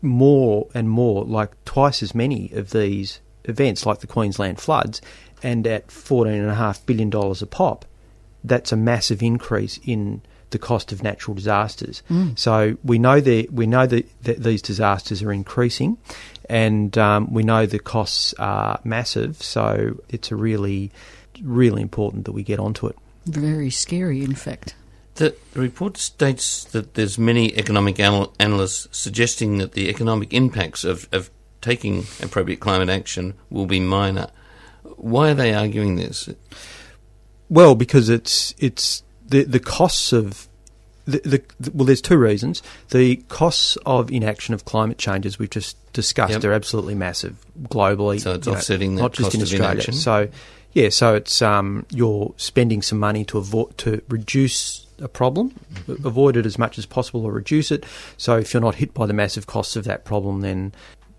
more 0.00 0.68
and 0.74 0.88
more, 0.88 1.24
like 1.24 1.64
twice 1.64 2.02
as 2.02 2.14
many 2.14 2.50
of 2.52 2.70
these 2.70 3.20
events, 3.44 3.86
like 3.86 4.00
the 4.00 4.06
Queensland 4.06 4.60
floods, 4.60 5.00
and 5.42 5.66
at 5.66 5.88
$14.5 5.88 6.86
billion 6.86 7.12
a 7.12 7.46
pop, 7.46 7.84
that's 8.44 8.72
a 8.72 8.76
massive 8.76 9.22
increase 9.22 9.78
in 9.84 10.22
the 10.52 10.58
cost 10.58 10.92
of 10.92 11.02
natural 11.02 11.34
disasters. 11.34 12.02
Mm. 12.08 12.38
So 12.38 12.78
we 12.84 12.98
know 12.98 13.20
that 13.20 13.52
we 13.52 13.66
know 13.66 13.86
that, 13.86 14.06
that 14.22 14.42
these 14.42 14.62
disasters 14.62 15.22
are 15.22 15.32
increasing, 15.32 15.98
and 16.48 16.96
um, 16.96 17.32
we 17.32 17.42
know 17.42 17.66
the 17.66 17.78
costs 17.78 18.34
are 18.38 18.80
massive. 18.84 19.42
So 19.42 20.00
it's 20.08 20.30
a 20.30 20.36
really, 20.36 20.90
really 21.42 21.82
important 21.82 22.24
that 22.26 22.32
we 22.32 22.42
get 22.42 22.58
onto 22.58 22.86
it. 22.86 22.96
Very 23.26 23.70
scary, 23.70 24.22
in 24.22 24.34
fact. 24.34 24.74
The 25.16 25.34
report 25.54 25.98
states 25.98 26.64
that 26.64 26.94
there's 26.94 27.18
many 27.18 27.54
economic 27.56 28.00
anal- 28.00 28.32
analysts 28.38 28.88
suggesting 28.96 29.58
that 29.58 29.72
the 29.72 29.90
economic 29.90 30.32
impacts 30.32 30.84
of, 30.84 31.06
of 31.12 31.30
taking 31.60 32.06
appropriate 32.22 32.60
climate 32.60 32.88
action 32.88 33.34
will 33.50 33.66
be 33.66 33.78
minor. 33.78 34.28
Why 34.96 35.30
are 35.30 35.34
they 35.34 35.52
arguing 35.52 35.96
this? 35.96 36.28
Well, 37.48 37.74
because 37.74 38.08
it's 38.08 38.54
it's 38.58 39.02
the 39.32 39.44
the 39.44 39.60
costs 39.60 40.12
of 40.12 40.48
the, 41.04 41.42
the, 41.58 41.70
well, 41.74 41.84
there's 41.84 42.00
two 42.00 42.16
reasons. 42.16 42.62
The 42.90 43.16
costs 43.28 43.76
of 43.84 44.10
inaction 44.12 44.54
of 44.54 44.64
climate 44.64 44.98
change, 44.98 45.26
as 45.26 45.36
we've 45.36 45.50
just 45.50 45.76
discussed, 45.92 46.34
Yep. 46.34 46.44
are 46.44 46.52
absolutely 46.52 46.94
massive 46.94 47.34
globally. 47.64 48.20
So 48.20 48.34
it's 48.34 48.46
know, 48.46 48.52
offsetting 48.54 48.94
that 48.94 49.02
not 49.02 49.12
just 49.12 49.34
in 49.34 49.40
of 49.40 49.46
Australia. 49.46 49.72
inaction? 49.72 49.94
So 49.94 50.28
yeah, 50.74 50.90
so 50.90 51.16
it's 51.16 51.42
um, 51.42 51.84
you're 51.90 52.32
spending 52.36 52.82
some 52.82 52.98
money 53.00 53.24
to 53.26 53.38
avoid 53.38 53.76
to 53.78 54.00
reduce 54.08 54.86
a 55.00 55.08
problem, 55.08 55.50
Mm-hmm. 55.86 56.06
avoid 56.06 56.36
it 56.36 56.46
as 56.46 56.56
much 56.58 56.78
as 56.78 56.86
possible, 56.86 57.24
or 57.26 57.32
reduce 57.32 57.72
it. 57.72 57.84
So 58.16 58.36
if 58.38 58.54
you're 58.54 58.60
not 58.62 58.76
hit 58.76 58.94
by 58.94 59.06
the 59.06 59.12
massive 59.12 59.48
costs 59.48 59.74
of 59.74 59.82
that 59.84 60.04
problem, 60.04 60.40
then 60.42 60.72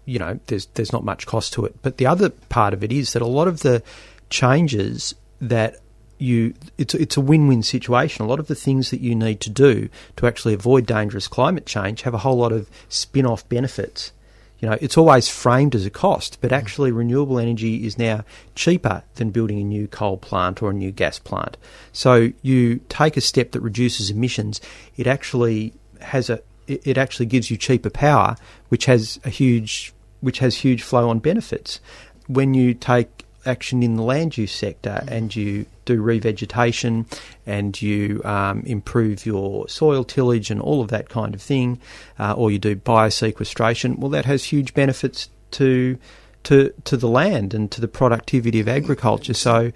you 0.06 0.18
know 0.18 0.40
there's 0.48 0.68
there's 0.76 0.94
not 0.94 1.04
much 1.04 1.26
cost 1.28 1.52
to 1.54 1.66
it. 1.66 1.76
But 1.82 1.98
the 1.98 2.06
other 2.08 2.30
part 2.30 2.74
of 2.74 2.84
it 2.86 2.92
is 2.94 3.12
that 3.14 3.22
a 3.22 3.28
lot 3.28 3.50
of 3.50 3.60
the 3.64 3.84
changes 4.30 5.14
that 5.42 5.76
you 6.24 6.54
it's 6.78 6.96
it's 6.96 7.18
a 7.18 7.22
win-win 7.22 7.62
situation. 7.62 8.26
A 8.26 8.28
lot 8.28 8.40
of 8.40 8.48
the 8.48 8.56
things 8.56 8.90
that 8.92 9.02
you 9.02 9.14
need 9.14 9.42
to 9.42 9.50
do 9.50 9.90
to 10.16 10.26
actually 10.26 10.54
avoid 10.54 10.86
dangerous 10.86 11.28
climate 11.28 11.66
change 11.66 12.04
have 12.04 12.14
a 12.14 12.20
whole 12.20 12.38
lot 12.38 12.52
of 12.52 12.70
spin-off 12.90 13.48
benefits. 13.50 14.14
You 14.60 14.70
know, 14.70 14.78
it's 14.80 14.98
always 14.98 15.28
framed 15.28 15.76
as 15.76 15.86
a 15.86 15.90
cost, 15.90 16.38
but 16.40 16.52
mm. 16.52 16.56
actually 16.56 16.94
renewable 16.94 17.38
energy 17.38 17.86
is 17.86 17.98
now 17.98 18.24
cheaper 18.56 19.04
than 19.16 19.32
building 19.32 19.60
a 19.60 19.64
new 19.64 19.88
coal 19.88 20.16
plant 20.18 20.64
or 20.64 20.70
a 20.70 20.74
new 20.74 20.92
gas 20.92 21.20
plant. 21.20 21.58
So 21.92 22.32
you 22.42 22.80
take 22.88 23.18
a 23.18 23.22
step 23.22 23.52
that 23.52 23.60
reduces 23.60 24.10
emissions, 24.10 24.62
it 24.96 25.06
actually 25.06 25.74
has 26.00 26.30
a 26.30 26.42
it 26.68 26.88
it 26.88 26.98
actually 26.98 27.26
gives 27.26 27.52
you 27.52 27.58
cheaper 27.58 27.90
power, 27.90 28.38
which 28.70 28.86
has 28.86 29.20
a 29.26 29.30
huge 29.30 29.94
which 30.22 30.40
has 30.40 30.56
huge 30.56 30.82
flow 30.82 31.10
on 31.10 31.20
benefits. 31.20 31.82
When 32.28 32.54
you 32.54 32.74
take 32.74 33.23
action 33.46 33.84
in 33.84 33.96
the 33.96 34.04
land 34.04 34.38
use 34.38 34.52
sector 34.52 35.04
and 35.08 35.36
you 35.36 35.66
do 35.86 36.02
revegetation 36.02 37.06
and 37.46 37.82
you 37.82 38.22
um, 38.24 38.62
improve 38.66 39.26
your 39.26 39.68
soil 39.68 40.04
tillage 40.04 40.50
and 40.50 40.62
all 40.62 40.82
of 40.82 40.90
that 40.90 41.10
kind 41.10 41.36
of 41.36 41.42
thing, 41.42 41.80
uh, 42.20 42.34
or 42.34 42.52
you 42.52 42.60
do 42.60 42.76
biosequestration, 42.76 43.98
well, 44.00 44.10
that 44.10 44.26
has 44.26 44.44
huge 44.46 44.74
benefits 44.74 45.30
to 45.52 45.98
to 46.44 46.74
to 46.84 46.98
the 46.98 47.08
land 47.08 47.54
and 47.54 47.72
to 47.72 47.80
the 47.82 47.88
productivity 47.88 48.60
of 48.60 48.68
agriculture. 48.68 49.34
So. 49.34 49.72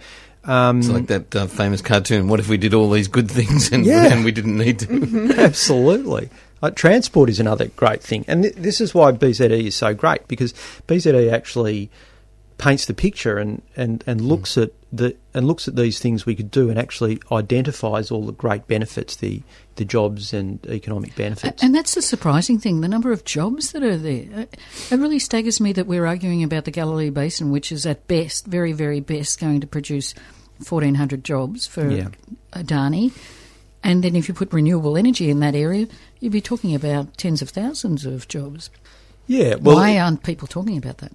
Um, 0.45 0.79
It's 0.79 0.87
like 0.87 1.07
that 1.07 1.35
uh, 1.35 1.47
famous 1.47 1.81
cartoon. 1.81 2.29
What 2.29 2.39
if 2.39 2.47
we 2.47 2.55
did 2.57 2.73
all 2.73 2.89
these 2.89 3.09
good 3.09 3.29
things 3.29 3.69
and, 3.69 3.85
Yeah. 3.85 4.13
and 4.13 4.23
we 4.23 4.31
didn't 4.31 4.57
need 4.57 4.79
to? 4.79 5.33
Absolutely. 5.37 6.29
Uh, 6.63 6.69
transport 6.71 7.29
is 7.29 7.39
another 7.41 7.65
great 7.75 8.01
thing. 8.01 8.23
And 8.29 8.43
th- 8.43 8.55
this 8.55 8.79
is 8.79 8.93
why 8.95 9.11
BZE 9.11 9.65
is 9.67 9.75
so 9.75 9.93
great 9.93 10.25
because 10.29 10.53
BZE 10.87 11.31
actually 11.33 11.89
paints 12.57 12.85
the 12.85 12.93
picture 12.93 13.37
and, 13.37 13.61
and, 13.75 14.03
and 14.07 14.21
looks 14.21 14.57
at 14.57 14.71
the 14.91 15.15
and 15.33 15.45
looks 15.45 15.67
at 15.67 15.75
these 15.75 15.99
things 15.99 16.25
we 16.25 16.35
could 16.35 16.49
do 16.49 16.69
and 16.69 16.79
actually 16.79 17.19
identifies 17.31 18.09
all 18.09 18.25
the 18.25 18.31
great 18.31 18.67
benefits, 18.67 19.17
the 19.17 19.41
the 19.75 19.85
jobs 19.85 20.33
and 20.33 20.65
economic 20.67 21.15
benefits. 21.15 21.61
And 21.61 21.75
that's 21.75 21.93
the 21.95 22.01
surprising 22.01 22.57
thing 22.59 22.81
the 22.81 22.87
number 22.87 23.11
of 23.11 23.25
jobs 23.25 23.73
that 23.73 23.83
are 23.83 23.97
there. 23.97 24.27
Uh, 24.33 24.45
It 24.89 24.99
really 24.99 25.19
staggers 25.19 25.59
me 25.59 25.73
that 25.73 25.87
we're 25.87 26.05
arguing 26.05 26.43
about 26.43 26.65
the 26.65 26.71
Galilee 26.71 27.09
Basin, 27.09 27.51
which 27.51 27.71
is 27.71 27.85
at 27.85 28.07
best, 28.07 28.47
very, 28.47 28.71
very 28.73 29.01
best, 29.01 29.39
going 29.39 29.61
to 29.61 29.67
produce 29.67 30.13
1,400 30.67 31.23
jobs 31.23 31.67
for 31.67 31.91
Yeah. 31.91 32.07
Adani. 32.53 33.11
And 33.83 34.03
then 34.03 34.15
if 34.15 34.27
you 34.27 34.33
put 34.33 34.51
renewable 34.51 34.97
energy 34.97 35.29
in 35.29 35.39
that 35.41 35.53
area, 35.53 35.87
you'd 36.19 36.31
be 36.31 36.41
talking 36.41 36.73
about 36.73 37.17
tens 37.17 37.41
of 37.41 37.49
thousands 37.49 38.05
of 38.05 38.27
jobs. 38.27 38.69
Yeah, 39.27 39.55
well, 39.55 39.75
Why 39.75 39.99
aren't 39.99 40.23
people 40.23 40.47
talking 40.47 40.77
about 40.77 40.97
that? 40.99 41.11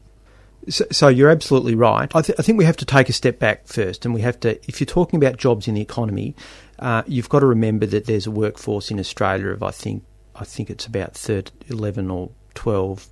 So, 0.68 0.84
so 0.92 1.08
you're 1.08 1.30
absolutely 1.30 1.74
right. 1.74 2.14
I, 2.14 2.22
th- 2.22 2.38
I 2.38 2.42
think 2.42 2.56
we 2.58 2.64
have 2.64 2.76
to 2.78 2.84
take 2.84 3.08
a 3.08 3.12
step 3.12 3.38
back 3.38 3.66
first, 3.66 4.04
and 4.04 4.14
we 4.14 4.20
have 4.20 4.38
to. 4.40 4.58
If 4.68 4.80
you're 4.80 4.86
talking 4.86 5.16
about 5.22 5.36
jobs 5.36 5.66
in 5.66 5.74
the 5.74 5.80
economy, 5.80 6.34
uh, 6.78 7.02
you've 7.06 7.28
got 7.28 7.40
to 7.40 7.46
remember 7.46 7.86
that 7.86 8.06
there's 8.06 8.26
a 8.26 8.30
workforce 8.30 8.90
in 8.90 9.00
Australia 9.00 9.48
of 9.48 9.62
I 9.62 9.70
think 9.72 10.04
I 10.36 10.44
think 10.44 10.70
it's 10.70 10.86
about 10.86 11.14
13, 11.14 11.52
11 11.68 12.10
or 12.10 12.30
twelve 12.54 13.06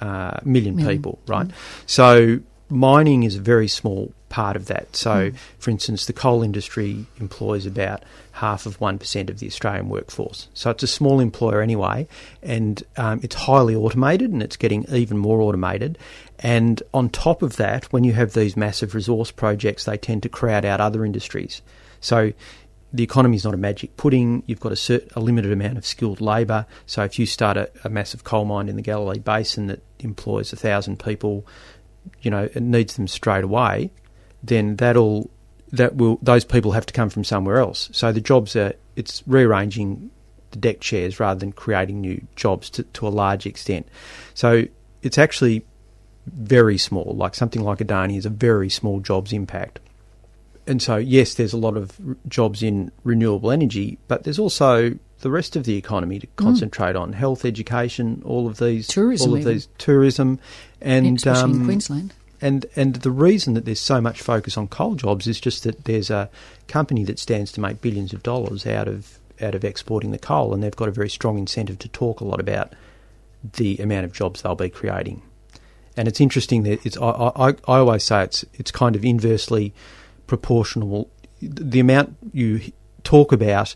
uh, 0.00 0.38
million 0.44 0.76
Million. 0.76 0.96
people, 0.96 1.18
right? 1.26 1.48
So 1.86 2.40
mining 2.70 3.22
is 3.22 3.36
a 3.36 3.40
very 3.40 3.68
small 3.68 4.12
part 4.28 4.54
of 4.56 4.66
that. 4.66 4.94
So, 4.94 5.30
Mm. 5.30 5.36
for 5.58 5.70
instance, 5.70 6.04
the 6.06 6.12
coal 6.12 6.42
industry 6.42 7.06
employs 7.18 7.64
about 7.64 8.02
half 8.32 8.66
of 8.66 8.78
1% 8.78 9.30
of 9.30 9.38
the 9.38 9.46
Australian 9.46 9.88
workforce. 9.88 10.48
So 10.52 10.70
it's 10.70 10.82
a 10.82 10.86
small 10.86 11.18
employer 11.18 11.62
anyway, 11.62 12.06
and 12.42 12.82
um, 12.98 13.20
it's 13.22 13.34
highly 13.34 13.74
automated 13.74 14.30
and 14.30 14.42
it's 14.42 14.56
getting 14.58 14.84
even 14.92 15.16
more 15.16 15.40
automated. 15.40 15.96
And 16.38 16.82
on 16.94 17.08
top 17.10 17.42
of 17.42 17.56
that, 17.56 17.92
when 17.92 18.04
you 18.04 18.12
have 18.12 18.32
these 18.32 18.56
massive 18.56 18.94
resource 18.94 19.30
projects, 19.30 19.84
they 19.84 19.96
tend 19.96 20.22
to 20.22 20.28
crowd 20.28 20.64
out 20.64 20.80
other 20.80 21.04
industries. 21.04 21.62
So 22.00 22.32
the 22.92 23.02
economy 23.02 23.36
is 23.36 23.44
not 23.44 23.54
a 23.54 23.58
magic 23.58 23.96
pudding. 23.96 24.42
You've 24.46 24.60
got 24.60 24.72
a, 24.72 24.76
cert, 24.76 25.14
a 25.14 25.20
limited 25.20 25.52
amount 25.52 25.78
of 25.78 25.84
skilled 25.84 26.20
labour. 26.20 26.66
So 26.86 27.02
if 27.02 27.18
you 27.18 27.26
start 27.26 27.56
a, 27.56 27.70
a 27.84 27.88
massive 27.88 28.24
coal 28.24 28.44
mine 28.44 28.68
in 28.68 28.76
the 28.76 28.82
Galilee 28.82 29.18
Basin 29.18 29.66
that 29.66 29.82
employs 29.98 30.52
a 30.52 30.56
thousand 30.56 30.98
people, 31.00 31.46
you 32.22 32.30
know, 32.30 32.44
it 32.44 32.62
needs 32.62 32.96
them 32.96 33.08
straight 33.08 33.44
away. 33.44 33.90
Then 34.42 34.76
that'll 34.76 35.30
that 35.72 35.96
will 35.96 36.18
those 36.22 36.44
people 36.44 36.72
have 36.72 36.86
to 36.86 36.94
come 36.94 37.10
from 37.10 37.24
somewhere 37.24 37.58
else. 37.58 37.90
So 37.92 38.12
the 38.12 38.20
jobs 38.20 38.56
are 38.56 38.72
it's 38.96 39.22
rearranging 39.26 40.10
the 40.52 40.58
deck 40.58 40.80
chairs 40.80 41.20
rather 41.20 41.38
than 41.38 41.52
creating 41.52 42.00
new 42.00 42.24
jobs 42.36 42.70
to, 42.70 42.84
to 42.84 43.06
a 43.06 43.10
large 43.10 43.44
extent. 43.44 43.86
So 44.32 44.64
it's 45.02 45.18
actually 45.18 45.64
very 46.32 46.78
small. 46.78 47.14
Like 47.16 47.34
something 47.34 47.62
like 47.62 47.78
Adani 47.78 48.16
is 48.16 48.26
a 48.26 48.30
very 48.30 48.68
small 48.70 49.00
jobs 49.00 49.32
impact. 49.32 49.80
And 50.66 50.82
so 50.82 50.96
yes, 50.96 51.34
there's 51.34 51.52
a 51.52 51.58
lot 51.58 51.76
of 51.76 51.92
r- 52.06 52.16
jobs 52.28 52.62
in 52.62 52.92
renewable 53.04 53.50
energy, 53.50 53.98
but 54.06 54.24
there's 54.24 54.38
also 54.38 54.98
the 55.20 55.30
rest 55.30 55.56
of 55.56 55.64
the 55.64 55.76
economy 55.76 56.18
to 56.20 56.26
concentrate 56.36 56.94
on 56.94 57.12
health, 57.12 57.44
education, 57.44 58.22
all 58.24 58.46
of 58.46 58.58
these 58.58 58.86
Tourism 58.86 59.30
all 59.30 59.34
of 59.36 59.40
even. 59.40 59.52
these 59.52 59.68
tourism, 59.78 60.38
and 60.80 61.16
Especially 61.16 61.50
in 61.50 61.56
um, 61.60 61.64
Queensland. 61.64 62.14
and 62.40 62.66
and 62.76 62.96
the 62.96 63.10
reason 63.10 63.54
that 63.54 63.64
there's 63.64 63.80
so 63.80 64.00
much 64.00 64.20
focus 64.22 64.56
on 64.56 64.68
coal 64.68 64.94
jobs 64.94 65.26
is 65.26 65.40
just 65.40 65.64
that 65.64 65.84
there's 65.86 66.10
a 66.10 66.28
company 66.68 67.02
that 67.04 67.18
stands 67.18 67.50
to 67.52 67.60
make 67.60 67.80
billions 67.80 68.12
of 68.12 68.22
dollars 68.22 68.66
out 68.66 68.86
of 68.86 69.18
out 69.40 69.54
of 69.54 69.64
exporting 69.64 70.10
the 70.10 70.18
coal, 70.18 70.52
and 70.54 70.62
they've 70.62 70.76
got 70.76 70.88
a 70.88 70.92
very 70.92 71.08
strong 71.08 71.38
incentive 71.38 71.78
to 71.78 71.88
talk 71.88 72.20
a 72.20 72.24
lot 72.24 72.40
about 72.40 72.74
the 73.54 73.76
amount 73.78 74.04
of 74.04 74.12
jobs 74.12 74.42
they'll 74.42 74.54
be 74.54 74.68
creating. 74.68 75.22
And 75.98 76.06
it's 76.06 76.20
interesting 76.20 76.62
that 76.62 76.86
it's 76.86 76.96
I, 76.96 77.10
I, 77.10 77.48
I 77.48 77.78
always 77.78 78.04
say 78.04 78.22
it's 78.22 78.44
it's 78.54 78.70
kind 78.70 78.94
of 78.94 79.04
inversely 79.04 79.74
proportional. 80.28 81.10
The 81.42 81.80
amount 81.80 82.16
you 82.32 82.60
talk 83.02 83.32
about, 83.32 83.74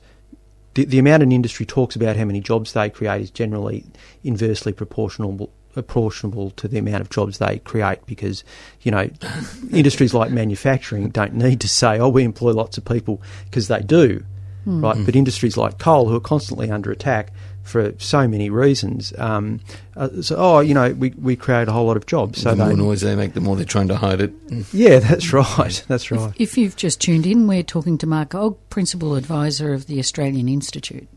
the, 0.74 0.84
the 0.84 1.00
amount 1.00 1.24
an 1.24 1.32
industry 1.32 1.66
talks 1.66 1.96
about 1.96 2.16
how 2.16 2.24
many 2.24 2.40
jobs 2.40 2.74
they 2.74 2.90
create 2.90 3.22
is 3.22 3.30
generally 3.32 3.84
inversely 4.22 4.72
proportional 4.72 5.50
proportional 5.72 6.50
to 6.52 6.68
the 6.68 6.78
amount 6.78 7.00
of 7.00 7.10
jobs 7.10 7.38
they 7.38 7.58
create 7.58 8.04
because 8.06 8.44
you 8.82 8.90
know 8.92 9.08
industries 9.72 10.12
like 10.14 10.30
manufacturing 10.30 11.08
don't 11.08 11.32
need 11.32 11.60
to 11.60 11.68
say 11.68 11.98
oh 11.98 12.10
we 12.10 12.24
employ 12.24 12.52
lots 12.52 12.76
of 12.76 12.84
people 12.84 13.22
because 13.46 13.68
they 13.68 13.80
do 13.80 14.22
Mm. 14.66 14.82
right? 14.82 14.96
Mm. 14.96 15.06
But 15.06 15.16
industries 15.16 15.56
like 15.56 15.78
coal, 15.78 16.08
who 16.08 16.16
are 16.16 16.20
constantly 16.20 16.70
under 16.70 16.90
attack 16.90 17.32
for 17.62 17.94
so 17.98 18.26
many 18.26 18.50
reasons, 18.50 19.12
um, 19.18 19.60
uh, 19.96 20.22
so 20.22 20.36
oh, 20.36 20.60
you 20.60 20.74
know, 20.74 20.92
we 20.92 21.10
we 21.10 21.36
create 21.36 21.68
a 21.68 21.72
whole 21.72 21.86
lot 21.86 21.96
of 21.96 22.06
jobs. 22.06 22.42
So 22.42 22.50
the 22.50 22.56
more 22.56 22.68
they, 22.68 22.74
noise 22.74 23.00
they 23.00 23.14
make, 23.14 23.34
the 23.34 23.40
more 23.40 23.56
they're 23.56 23.64
trying 23.64 23.88
to 23.88 23.96
hide 23.96 24.20
it. 24.20 24.32
yeah, 24.72 24.98
that's 24.98 25.32
right, 25.32 25.84
that's 25.88 26.10
right. 26.10 26.32
If 26.36 26.58
you've 26.58 26.76
just 26.76 27.00
tuned 27.00 27.26
in, 27.26 27.46
we're 27.46 27.62
talking 27.62 27.98
to 27.98 28.06
Mark 28.06 28.30
Ogge, 28.30 28.56
Principal 28.70 29.14
Advisor 29.14 29.72
of 29.72 29.86
the 29.86 29.98
Australian 29.98 30.48
Institute. 30.48 31.08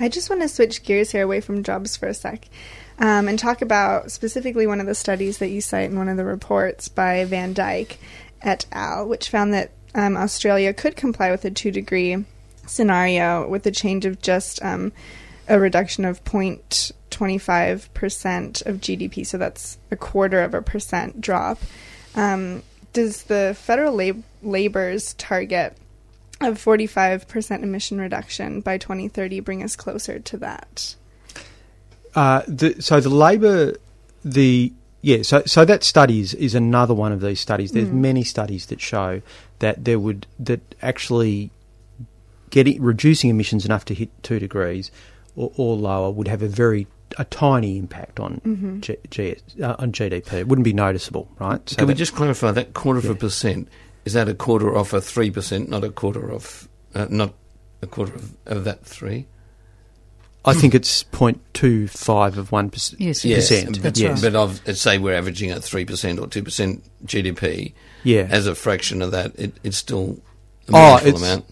I 0.00 0.08
just 0.08 0.30
want 0.30 0.40
to 0.42 0.48
switch 0.48 0.82
gears 0.82 1.10
here 1.10 1.22
away 1.22 1.42
from 1.42 1.62
jobs 1.62 1.96
for 1.96 2.08
a 2.08 2.14
sec 2.14 2.48
um, 2.98 3.28
and 3.28 3.38
talk 3.38 3.60
about 3.60 4.10
specifically 4.10 4.66
one 4.66 4.80
of 4.80 4.86
the 4.86 4.94
studies 4.94 5.38
that 5.38 5.50
you 5.50 5.60
cite 5.60 5.90
in 5.90 5.98
one 5.98 6.08
of 6.08 6.16
the 6.16 6.24
reports 6.24 6.88
by 6.88 7.26
Vandyck 7.26 7.96
et 8.42 8.66
al., 8.72 9.06
which 9.06 9.28
found 9.28 9.52
that 9.52 9.72
um, 9.94 10.16
Australia 10.16 10.72
could 10.72 10.96
comply 10.96 11.30
with 11.30 11.44
a 11.44 11.50
two 11.50 11.70
degree 11.70 12.24
scenario 12.70 13.48
with 13.48 13.66
a 13.66 13.70
change 13.70 14.04
of 14.04 14.20
just 14.22 14.62
um, 14.62 14.92
a 15.48 15.58
reduction 15.58 16.04
of 16.04 16.22
0.25% 16.24 18.66
of 18.66 18.76
GDP. 18.76 19.26
So 19.26 19.38
that's 19.38 19.78
a 19.90 19.96
quarter 19.96 20.42
of 20.42 20.54
a 20.54 20.62
percent 20.62 21.20
drop. 21.20 21.58
Um, 22.14 22.62
does 22.92 23.24
the 23.24 23.56
federal 23.58 23.94
lab- 23.94 24.22
labor's 24.42 25.14
target 25.14 25.76
of 26.40 26.56
45% 26.56 27.62
emission 27.62 28.00
reduction 28.00 28.60
by 28.60 28.78
2030 28.78 29.40
bring 29.40 29.62
us 29.62 29.76
closer 29.76 30.18
to 30.18 30.36
that? 30.38 30.96
Uh, 32.14 32.42
the, 32.48 32.80
so 32.80 33.00
the 33.00 33.08
Labor, 33.10 33.74
the 34.24 34.72
yeah, 35.02 35.22
so 35.22 35.42
so 35.46 35.64
that 35.64 35.82
study 35.82 36.20
is, 36.20 36.34
is 36.34 36.54
another 36.54 36.92
one 36.92 37.12
of 37.12 37.22
these 37.22 37.40
studies. 37.40 37.72
There's 37.72 37.88
Mm. 37.88 37.92
many 37.94 38.24
studies 38.24 38.66
that 38.66 38.80
show 38.80 39.22
that 39.60 39.84
there 39.84 39.98
would 39.98 40.26
that 40.38 40.60
actually 40.82 41.50
getting 42.50 42.80
reducing 42.82 43.30
emissions 43.30 43.64
enough 43.64 43.84
to 43.86 43.94
hit 43.94 44.10
two 44.22 44.38
degrees 44.38 44.90
or, 45.36 45.52
or 45.56 45.76
lower 45.76 46.10
would 46.10 46.28
have 46.28 46.42
a 46.42 46.48
very 46.48 46.86
a 47.18 47.24
tiny 47.24 47.76
impact 47.76 48.20
on 48.20 48.40
Mhm. 48.46 48.80
G, 48.82 48.96
G, 49.10 49.36
uh, 49.62 49.74
on 49.80 49.90
GDP. 49.92 50.34
It 50.40 50.48
wouldn't 50.48 50.64
be 50.64 50.72
noticeable, 50.72 51.28
right? 51.40 51.60
So 51.68 51.74
Can 51.76 51.86
we 51.88 51.94
that- 51.94 51.98
just 51.98 52.14
clarify 52.14 52.52
that 52.52 52.72
quarter 52.74 53.00
of 53.00 53.06
a 53.10 53.14
percent? 53.16 53.68
Is 54.04 54.12
that 54.12 54.28
a 54.28 54.34
quarter 54.34 54.76
off 54.76 54.92
a 54.92 55.00
three 55.00 55.30
percent, 55.30 55.68
not 55.68 55.82
a 55.84 55.90
quarter 55.90 56.30
of, 56.30 56.68
uh, 56.94 57.06
not 57.10 57.34
a 57.82 57.86
quarter 57.88 58.14
of, 58.14 58.32
of 58.46 58.64
that 58.64 58.84
three? 58.86 59.26
I 60.44 60.54
think 60.54 60.74
it's 60.74 61.02
0.25 61.04 62.38
of 62.38 62.50
one 62.52 62.70
percent. 62.70 63.00
Yes, 63.00 63.22
percent. 63.22 63.82
but, 63.82 63.98
yes. 63.98 64.22
but 64.22 64.34
of, 64.34 64.60
say 64.78 64.96
we're 64.96 65.14
averaging 65.14 65.50
at 65.50 65.62
three 65.62 65.84
percent 65.84 66.18
or 66.18 66.26
two 66.28 66.42
percent 66.42 66.82
GDP. 67.04 67.74
Yeah. 68.04 68.26
as 68.30 68.46
a 68.46 68.54
fraction 68.54 69.02
of 69.02 69.10
that, 69.10 69.32
it, 69.38 69.52
it's 69.62 69.76
still 69.76 70.18
a 70.68 70.72
Oh, 70.72 70.96
meaningful 70.96 71.08
it's- 71.08 71.22
amount. 71.22 71.44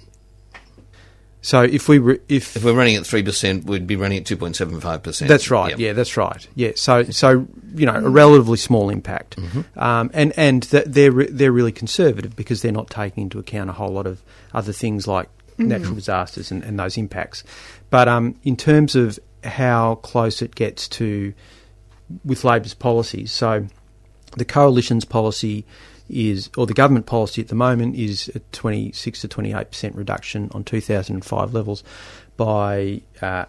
So 1.40 1.62
if 1.62 1.88
we 1.88 1.98
re- 1.98 2.18
if 2.28 2.56
If 2.56 2.64
we're 2.64 2.74
running 2.74 2.96
at 2.96 3.06
three 3.06 3.22
percent, 3.22 3.64
we'd 3.64 3.86
be 3.86 3.94
running 3.96 4.18
at 4.18 4.26
two 4.26 4.36
point 4.36 4.56
seven 4.56 4.80
five 4.80 5.02
percent. 5.02 5.28
That's 5.28 5.50
right. 5.50 5.78
Yeah, 5.78 5.92
that's 5.92 6.16
right. 6.16 6.46
Yeah. 6.56 6.72
So, 6.74 7.04
so 7.04 7.46
you 7.74 7.86
know, 7.86 7.94
a 7.94 8.08
relatively 8.08 8.56
small 8.58 8.90
impact, 8.90 9.36
Mm-hmm. 9.36 9.78
um, 9.78 10.10
and 10.12 10.32
and 10.36 10.62
th- 10.68 10.84
they're 10.86 11.12
re- 11.12 11.30
they're 11.30 11.52
really 11.52 11.72
conservative 11.72 12.34
because 12.34 12.62
they're 12.62 12.72
not 12.72 12.90
taking 12.90 13.22
into 13.24 13.38
account 13.38 13.70
a 13.70 13.72
whole 13.72 13.90
lot 13.92 14.06
of 14.06 14.20
other 14.52 14.72
things 14.72 15.06
like 15.06 15.28
Mhm. 15.58 15.66
natural 15.66 15.94
disasters 15.94 16.50
and, 16.50 16.62
and 16.64 16.78
those 16.78 16.96
impacts. 16.96 17.44
But 17.90 18.08
um, 18.08 18.34
in 18.42 18.56
terms 18.56 18.96
of 18.96 19.18
how 19.44 19.96
close 19.96 20.42
it 20.42 20.54
gets 20.56 20.88
to 20.88 21.32
with 22.24 22.42
Labor's 22.44 22.74
policies, 22.74 23.30
so 23.32 23.66
the 24.36 24.44
coalition's 24.44 25.04
policy 25.04 25.64
is, 26.08 26.50
or 26.56 26.66
the 26.66 26.74
government 26.74 27.06
policy 27.06 27.40
at 27.42 27.48
the 27.48 27.54
moment 27.54 27.96
is 27.96 28.28
a 28.34 28.38
26 28.52 29.20
to 29.22 29.28
28 29.28 29.70
percent 29.70 29.94
reduction 29.96 30.50
on 30.52 30.64
2005 30.64 31.54
levels 31.54 31.84
by 32.36 33.00
uh, 33.22 33.44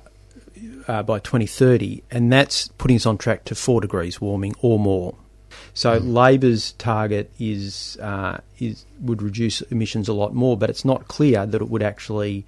uh, 0.87 1.03
by 1.03 1.19
2030, 1.19 2.03
and 2.11 2.31
that's 2.31 2.67
putting 2.77 2.97
us 2.97 3.05
on 3.05 3.17
track 3.17 3.45
to 3.45 3.55
four 3.55 3.81
degrees 3.81 4.19
warming 4.19 4.55
or 4.61 4.79
more. 4.79 5.15
So 5.73 5.97
Labor's 5.97 6.73
target 6.73 7.31
is 7.39 7.97
uh, 8.01 8.37
is 8.59 8.85
would 9.01 9.21
reduce 9.21 9.61
emissions 9.61 10.07
a 10.07 10.13
lot 10.13 10.33
more, 10.33 10.57
but 10.57 10.69
it's 10.69 10.85
not 10.85 11.07
clear 11.07 11.45
that 11.45 11.61
it 11.61 11.69
would 11.69 11.83
actually 11.83 12.45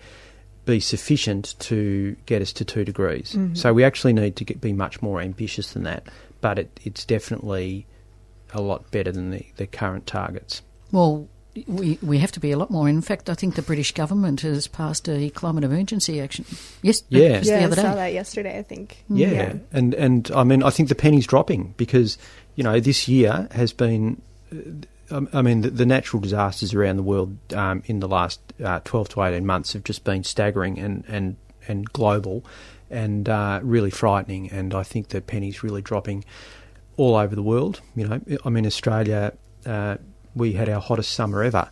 be 0.65 0.79
sufficient 0.79 1.55
to 1.59 2.15
get 2.25 2.41
us 2.41 2.53
to 2.53 2.65
two 2.65 2.83
degrees. 2.85 3.33
Mhm. 3.35 3.57
So 3.57 3.73
we 3.73 3.83
actually 3.83 4.13
need 4.13 4.35
to 4.35 4.43
get, 4.43 4.61
be 4.61 4.73
much 4.73 5.01
more 5.01 5.19
ambitious 5.19 5.73
than 5.73 5.83
that, 5.83 6.07
but 6.39 6.59
it, 6.59 6.79
it's 6.83 7.03
definitely 7.03 7.85
a 8.53 8.61
lot 8.61 8.89
better 8.91 9.11
than 9.11 9.31
the, 9.31 9.45
the 9.57 9.67
current 9.67 10.07
targets. 10.07 10.61
Well, 10.91 11.27
we 11.67 11.99
we 12.01 12.17
have 12.19 12.31
to 12.33 12.39
be 12.39 12.51
a 12.51 12.57
lot 12.57 12.71
more. 12.71 12.87
In 12.87 13.01
fact, 13.01 13.29
I 13.29 13.33
think 13.33 13.55
the 13.55 13.61
British 13.61 13.93
government 13.93 14.41
has 14.41 14.67
passed 14.67 15.09
a 15.09 15.29
climate 15.31 15.63
emergency 15.63 16.21
action. 16.21 16.45
Yes, 16.81 17.03
Yeah. 17.09 17.39
just 17.39 17.49
yeah, 17.49 17.67
the 17.67 17.79
I 17.79 17.83
saw 17.83 17.95
that 17.95 18.13
yesterday, 18.13 18.57
I 18.57 18.63
think. 18.63 19.03
Yeah. 19.09 19.55
and 19.73 19.93
and 19.93 20.31
I 20.33 20.43
mean 20.43 20.63
I 20.63 20.69
think 20.69 20.89
the 20.89 20.95
penny's 20.95 21.27
dropping 21.27 21.73
because 21.77 22.17
you 22.55 22.63
know 22.63 22.79
this 22.79 23.07
year 23.07 23.47
has 23.51 23.73
been. 23.73 24.21
uh, 24.53 24.55
I 25.11 25.39
I 25.39 25.41
mean, 25.41 25.59
the, 25.59 25.69
the 25.69 25.85
natural 25.85 26.21
disasters 26.21 26.73
around 26.73 26.95
the 26.95 27.03
world 27.03 27.35
um, 27.53 27.83
in 27.85 27.99
the 27.99 28.07
last 28.07 28.39
uh, 28.63 28.79
twelve 28.85 29.09
to 29.09 29.21
eighteen 29.23 29.45
months 29.45 29.73
have 29.73 29.83
just 29.83 30.05
been 30.05 30.23
staggering 30.23 30.79
and 30.79 31.03
and 31.09 31.35
and 31.67 31.85
global, 31.91 32.45
and 32.89 33.27
uh, 33.27 33.59
really 33.61 33.91
frightening. 33.91 34.49
And 34.51 34.73
I 34.73 34.83
think 34.83 35.09
the 35.09 35.19
penny's 35.19 35.63
really 35.63 35.81
dropping 35.81 36.23
all 36.97 37.15
over 37.15 37.35
the 37.35 37.43
world. 37.43 37.81
You 37.95 38.07
know, 38.07 38.21
I 38.45 38.49
mean, 38.49 38.65
Australia, 38.65 39.33
uh, 39.65 39.97
we 40.35 40.53
had 40.53 40.69
our 40.69 40.81
hottest 40.81 41.11
summer 41.11 41.43
ever. 41.43 41.69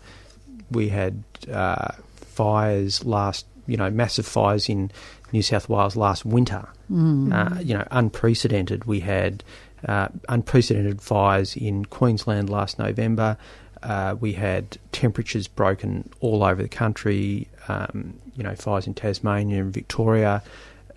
We 0.72 0.90
had 0.90 1.24
uh, 1.52 1.94
fires 2.16 3.06
last, 3.06 3.46
you 3.68 3.78
know, 3.78 3.90
massive 3.90 4.26
fires 4.26 4.70
in 4.70 4.92
New 5.32 5.42
South 5.42 5.70
Wales 5.70 5.96
last 5.96 6.26
winter. 6.26 6.68
Mm. 6.92 7.34
Uh, 7.34 7.60
you 7.62 7.74
know, 7.74 7.88
unprecedented. 7.92 8.86
We 8.86 9.02
had 9.02 9.44
uh, 9.88 10.10
unprecedented 10.28 11.02
fires 11.02 11.56
in 11.56 11.86
Queensland 11.86 12.50
last 12.50 12.80
November. 12.80 13.38
Uh, 13.82 14.16
we 14.20 14.34
had 14.34 14.78
temperatures 14.92 15.48
broken 15.48 16.10
all 16.20 16.44
over 16.44 16.62
the 16.62 16.70
country. 16.70 17.48
Um, 17.68 18.20
you 18.36 18.44
know, 18.44 18.56
fires 18.56 18.88
in 18.88 18.94
Tasmania 18.94 19.62
and 19.62 19.74
Victoria, 19.74 20.42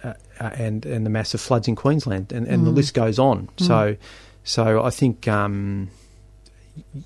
uh, 0.04 0.14
uh, 0.40 0.50
and 0.54 0.84
and 0.86 1.04
the 1.06 1.10
massive 1.10 1.40
floods 1.40 1.68
in 1.68 1.76
Queensland, 1.76 2.32
and, 2.32 2.46
and 2.46 2.66
the 2.66 2.70
Mm. 2.70 2.76
list 2.76 2.94
goes 2.94 3.18
on. 3.18 3.48
Mm. 3.58 3.66
So, 3.66 3.96
so 4.44 4.82
I 4.82 4.90
think. 4.90 5.28
Um, 5.28 5.90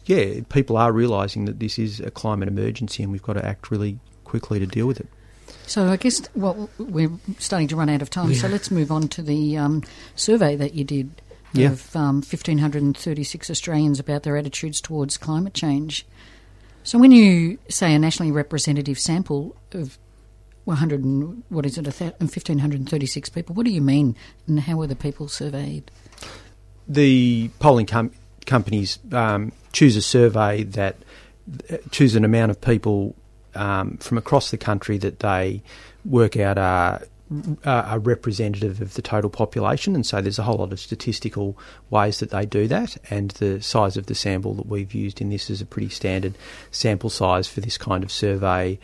yeah, 0.04 0.40
people 0.48 0.76
are 0.76 0.92
realising 0.92 1.44
that 1.46 1.58
this 1.58 1.76
is 1.78 1.98
a 1.98 2.10
climate 2.10 2.46
emergency 2.48 3.02
and 3.02 3.10
we've 3.10 3.22
got 3.22 3.32
to 3.32 3.44
act 3.44 3.68
really 3.70 3.98
quickly 4.24 4.60
to 4.60 4.66
deal 4.66 4.86
with 4.86 5.00
it. 5.00 5.08
So 5.66 5.88
I 5.88 5.96
guess 5.96 6.22
well, 6.36 6.70
we're 6.78 7.10
starting 7.40 7.66
to 7.68 7.76
run 7.76 7.88
out 7.88 8.00
of 8.00 8.08
time. 8.08 8.32
So 8.34 8.46
let's 8.46 8.70
move 8.70 8.92
on 8.92 9.08
to 9.08 9.22
the 9.22 9.56
um, 9.58 9.82
survey 10.14 10.54
that 10.54 10.74
you 10.74 10.84
did 10.84 11.20
Yeah. 11.52 11.72
of 11.72 11.96
um, 11.96 12.16
1,536 12.22 13.50
Australians 13.50 13.98
about 13.98 14.22
their 14.22 14.36
attitudes 14.36 14.80
towards 14.80 15.16
climate 15.18 15.54
change. 15.54 16.06
So 16.84 16.98
when 16.98 17.10
you 17.10 17.58
say 17.68 17.92
a 17.92 17.98
nationally 17.98 18.30
representative 18.30 18.98
sample 19.00 19.56
of 19.72 19.98
100 20.66 21.02
and, 21.02 21.42
what 21.48 21.64
is 21.64 21.78
it, 21.78 21.86
1,536 21.86 23.28
people, 23.30 23.54
what 23.54 23.64
do 23.64 23.72
you 23.72 23.80
mean 23.80 24.14
and 24.46 24.60
how 24.60 24.76
were 24.76 24.86
the 24.86 24.96
people 24.96 25.28
surveyed? 25.28 25.90
the 26.88 27.50
polling 27.58 27.86
com- 27.86 28.12
companies 28.44 28.98
um, 29.12 29.52
choose 29.72 29.96
a 29.96 30.02
survey 30.02 30.62
that 30.62 30.96
uh, 31.70 31.76
choose 31.90 32.14
an 32.14 32.24
amount 32.24 32.50
of 32.50 32.60
people 32.60 33.14
um, 33.54 33.96
from 33.98 34.18
across 34.18 34.50
the 34.50 34.58
country 34.58 34.98
that 34.98 35.20
they 35.20 35.62
work 36.04 36.36
out 36.36 36.58
are, 36.58 37.02
are 37.64 37.82
are 37.82 37.98
representative 37.98 38.80
of 38.80 38.94
the 38.94 39.02
total 39.02 39.30
population, 39.30 39.94
and 39.94 40.06
so 40.06 40.20
there's 40.20 40.38
a 40.38 40.42
whole 40.42 40.58
lot 40.58 40.72
of 40.72 40.78
statistical 40.78 41.58
ways 41.90 42.20
that 42.20 42.30
they 42.30 42.46
do 42.46 42.68
that. 42.68 42.96
And 43.10 43.30
the 43.32 43.60
size 43.60 43.96
of 43.96 44.06
the 44.06 44.14
sample 44.14 44.54
that 44.54 44.66
we've 44.66 44.94
used 44.94 45.20
in 45.20 45.30
this 45.30 45.50
is 45.50 45.60
a 45.60 45.66
pretty 45.66 45.88
standard 45.88 46.34
sample 46.70 47.10
size 47.10 47.48
for 47.48 47.60
this 47.60 47.78
kind 47.78 48.04
of 48.04 48.12
survey 48.12 48.78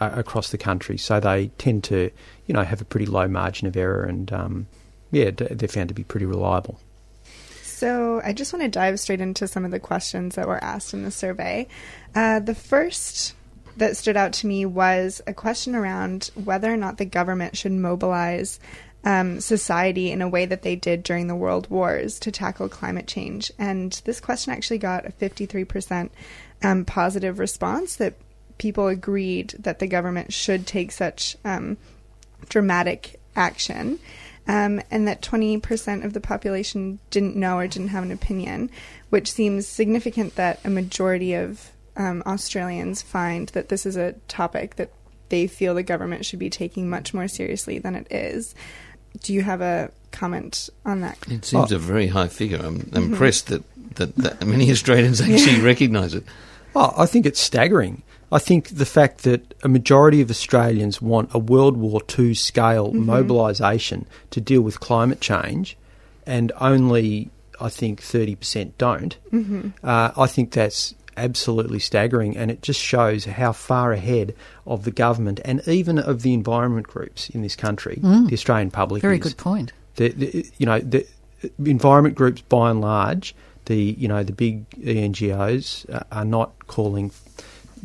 uh, 0.00 0.10
across 0.14 0.50
the 0.50 0.58
country. 0.58 0.98
So 0.98 1.20
they 1.20 1.48
tend 1.58 1.84
to, 1.84 2.10
you 2.46 2.54
know, 2.54 2.62
have 2.62 2.80
a 2.80 2.84
pretty 2.84 3.06
low 3.06 3.28
margin 3.28 3.66
of 3.66 3.76
error, 3.76 4.04
and 4.04 4.32
um, 4.32 4.66
yeah, 5.10 5.30
they're 5.30 5.68
found 5.68 5.88
to 5.88 5.94
be 5.94 6.04
pretty 6.04 6.26
reliable. 6.26 6.78
So 7.62 8.22
I 8.24 8.32
just 8.32 8.52
want 8.52 8.62
to 8.62 8.70
dive 8.70 8.98
straight 8.98 9.20
into 9.20 9.46
some 9.46 9.64
of 9.64 9.70
the 9.70 9.78
questions 9.78 10.36
that 10.36 10.48
were 10.48 10.62
asked 10.64 10.94
in 10.94 11.02
the 11.02 11.10
survey. 11.10 11.68
Uh, 12.14 12.40
the 12.40 12.54
first 12.54 13.34
that 13.76 13.96
stood 13.96 14.16
out 14.16 14.32
to 14.32 14.46
me 14.46 14.64
was 14.64 15.20
a 15.26 15.34
question 15.34 15.74
around 15.74 16.30
whether 16.34 16.72
or 16.72 16.76
not 16.76 16.96
the 16.96 17.04
government 17.04 17.56
should 17.56 17.72
mobilize 17.72 18.58
um, 19.04 19.40
society 19.40 20.10
in 20.10 20.22
a 20.22 20.28
way 20.28 20.46
that 20.46 20.62
they 20.62 20.74
did 20.74 21.02
during 21.02 21.28
the 21.28 21.36
world 21.36 21.68
wars 21.70 22.18
to 22.20 22.32
tackle 22.32 22.68
climate 22.68 23.06
change. 23.06 23.52
And 23.58 23.92
this 24.04 24.20
question 24.20 24.52
actually 24.52 24.78
got 24.78 25.06
a 25.06 25.12
53% 25.12 26.10
um, 26.62 26.84
positive 26.84 27.38
response 27.38 27.96
that 27.96 28.14
people 28.58 28.88
agreed 28.88 29.54
that 29.58 29.78
the 29.78 29.86
government 29.86 30.32
should 30.32 30.66
take 30.66 30.92
such 30.92 31.36
um, 31.44 31.76
dramatic 32.48 33.20
action. 33.34 33.98
Um, 34.48 34.80
and 34.92 35.08
that 35.08 35.22
20% 35.22 36.04
of 36.04 36.12
the 36.12 36.20
population 36.20 37.00
didn't 37.10 37.34
know 37.34 37.58
or 37.58 37.66
didn't 37.66 37.88
have 37.88 38.04
an 38.04 38.12
opinion, 38.12 38.70
which 39.10 39.32
seems 39.32 39.66
significant 39.66 40.36
that 40.36 40.60
a 40.64 40.70
majority 40.70 41.34
of 41.34 41.72
um, 41.96 42.22
Australians 42.26 43.02
find 43.02 43.48
that 43.50 43.70
this 43.70 43.84
is 43.84 43.96
a 43.96 44.12
topic 44.28 44.76
that 44.76 44.92
they 45.30 45.46
feel 45.46 45.74
the 45.74 45.82
government 45.82 46.24
should 46.24 46.38
be 46.38 46.50
taking 46.50 46.88
much 46.88 47.12
more 47.12 47.26
seriously 47.26 47.78
than 47.78 47.94
it 47.94 48.06
is. 48.10 48.54
Do 49.22 49.32
you 49.32 49.42
have 49.42 49.60
a 49.60 49.90
comment 50.12 50.70
on 50.84 51.00
that? 51.00 51.18
It 51.28 51.44
seems 51.44 51.72
oh. 51.72 51.76
a 51.76 51.78
very 51.78 52.06
high 52.06 52.28
figure. 52.28 52.58
I'm 52.58 52.80
mm-hmm. 52.80 52.96
impressed 52.96 53.48
that, 53.48 53.64
that, 53.96 54.14
that, 54.16 54.46
many 54.46 54.70
Australians 54.70 55.20
actually 55.22 55.56
yeah. 55.56 55.64
recognise 55.64 56.14
it. 56.14 56.24
Oh, 56.74 56.92
I 56.96 57.06
think 57.06 57.26
it's 57.26 57.40
staggering. 57.40 58.02
I 58.36 58.38
think 58.38 58.68
the 58.68 58.84
fact 58.84 59.22
that 59.22 59.54
a 59.62 59.68
majority 59.68 60.20
of 60.20 60.28
Australians 60.28 61.00
want 61.00 61.30
a 61.32 61.38
World 61.38 61.78
War 61.78 62.02
II 62.18 62.34
scale 62.34 62.88
mm-hmm. 62.88 63.06
mobilisation 63.06 64.06
to 64.30 64.42
deal 64.42 64.60
with 64.60 64.78
climate 64.78 65.22
change, 65.22 65.74
and 66.26 66.52
only 66.60 67.30
I 67.58 67.70
think 67.70 68.02
30% 68.02 68.72
don't, 68.76 69.16
mm-hmm. 69.32 69.68
uh, 69.82 70.10
I 70.14 70.26
think 70.26 70.50
that's 70.50 70.94
absolutely 71.16 71.78
staggering, 71.78 72.36
and 72.36 72.50
it 72.50 72.60
just 72.60 72.78
shows 72.78 73.24
how 73.24 73.52
far 73.52 73.94
ahead 73.94 74.34
of 74.66 74.84
the 74.84 74.90
government 74.90 75.40
and 75.42 75.66
even 75.66 75.98
of 75.98 76.20
the 76.20 76.34
environment 76.34 76.88
groups 76.88 77.30
in 77.30 77.40
this 77.40 77.56
country, 77.56 78.00
mm. 78.02 78.28
the 78.28 78.34
Australian 78.34 78.70
public. 78.70 78.98
Is 78.98 79.02
very 79.02 79.16
is. 79.16 79.22
good 79.22 79.38
point. 79.38 79.72
The, 79.94 80.10
the, 80.10 80.46
you 80.58 80.66
know, 80.66 80.78
the 80.80 81.06
environment 81.64 82.16
groups, 82.16 82.42
by 82.42 82.68
and 82.70 82.82
large, 82.82 83.34
the 83.64 83.96
you 83.98 84.08
know 84.08 84.22
the 84.22 84.32
big 84.32 84.68
NGOs 84.70 85.88
uh, 85.88 86.02
are 86.12 86.26
not 86.26 86.66
calling, 86.66 87.12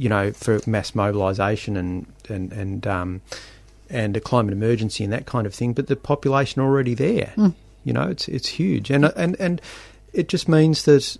you 0.02 0.10
know, 0.10 0.32
for 0.32 0.60
mass 0.66 0.96
mobilisation 0.96 1.78
and 1.78 2.08
and 2.28 2.52
and 2.54 2.88
um, 2.88 3.22
and 3.88 4.18
a 4.18 4.20
climate 4.20 4.52
emergency 4.52 5.04
and 5.04 5.14
that 5.14 5.28
kind 5.28 5.46
of 5.46 5.54
thing, 5.54 5.74
but 5.74 5.86
the 5.86 5.96
population 5.96 6.60
already 6.60 6.96
there. 6.96 7.32
Mm. 7.38 7.54
You 7.84 7.94
know, 7.94 8.08
it's 8.08 8.28
it's 8.28 8.48
huge, 8.48 8.90
and 8.90 9.06
and 9.16 9.40
and 9.40 9.62
it 10.12 10.28
just 10.28 10.50
means 10.50 10.86
that, 10.86 11.18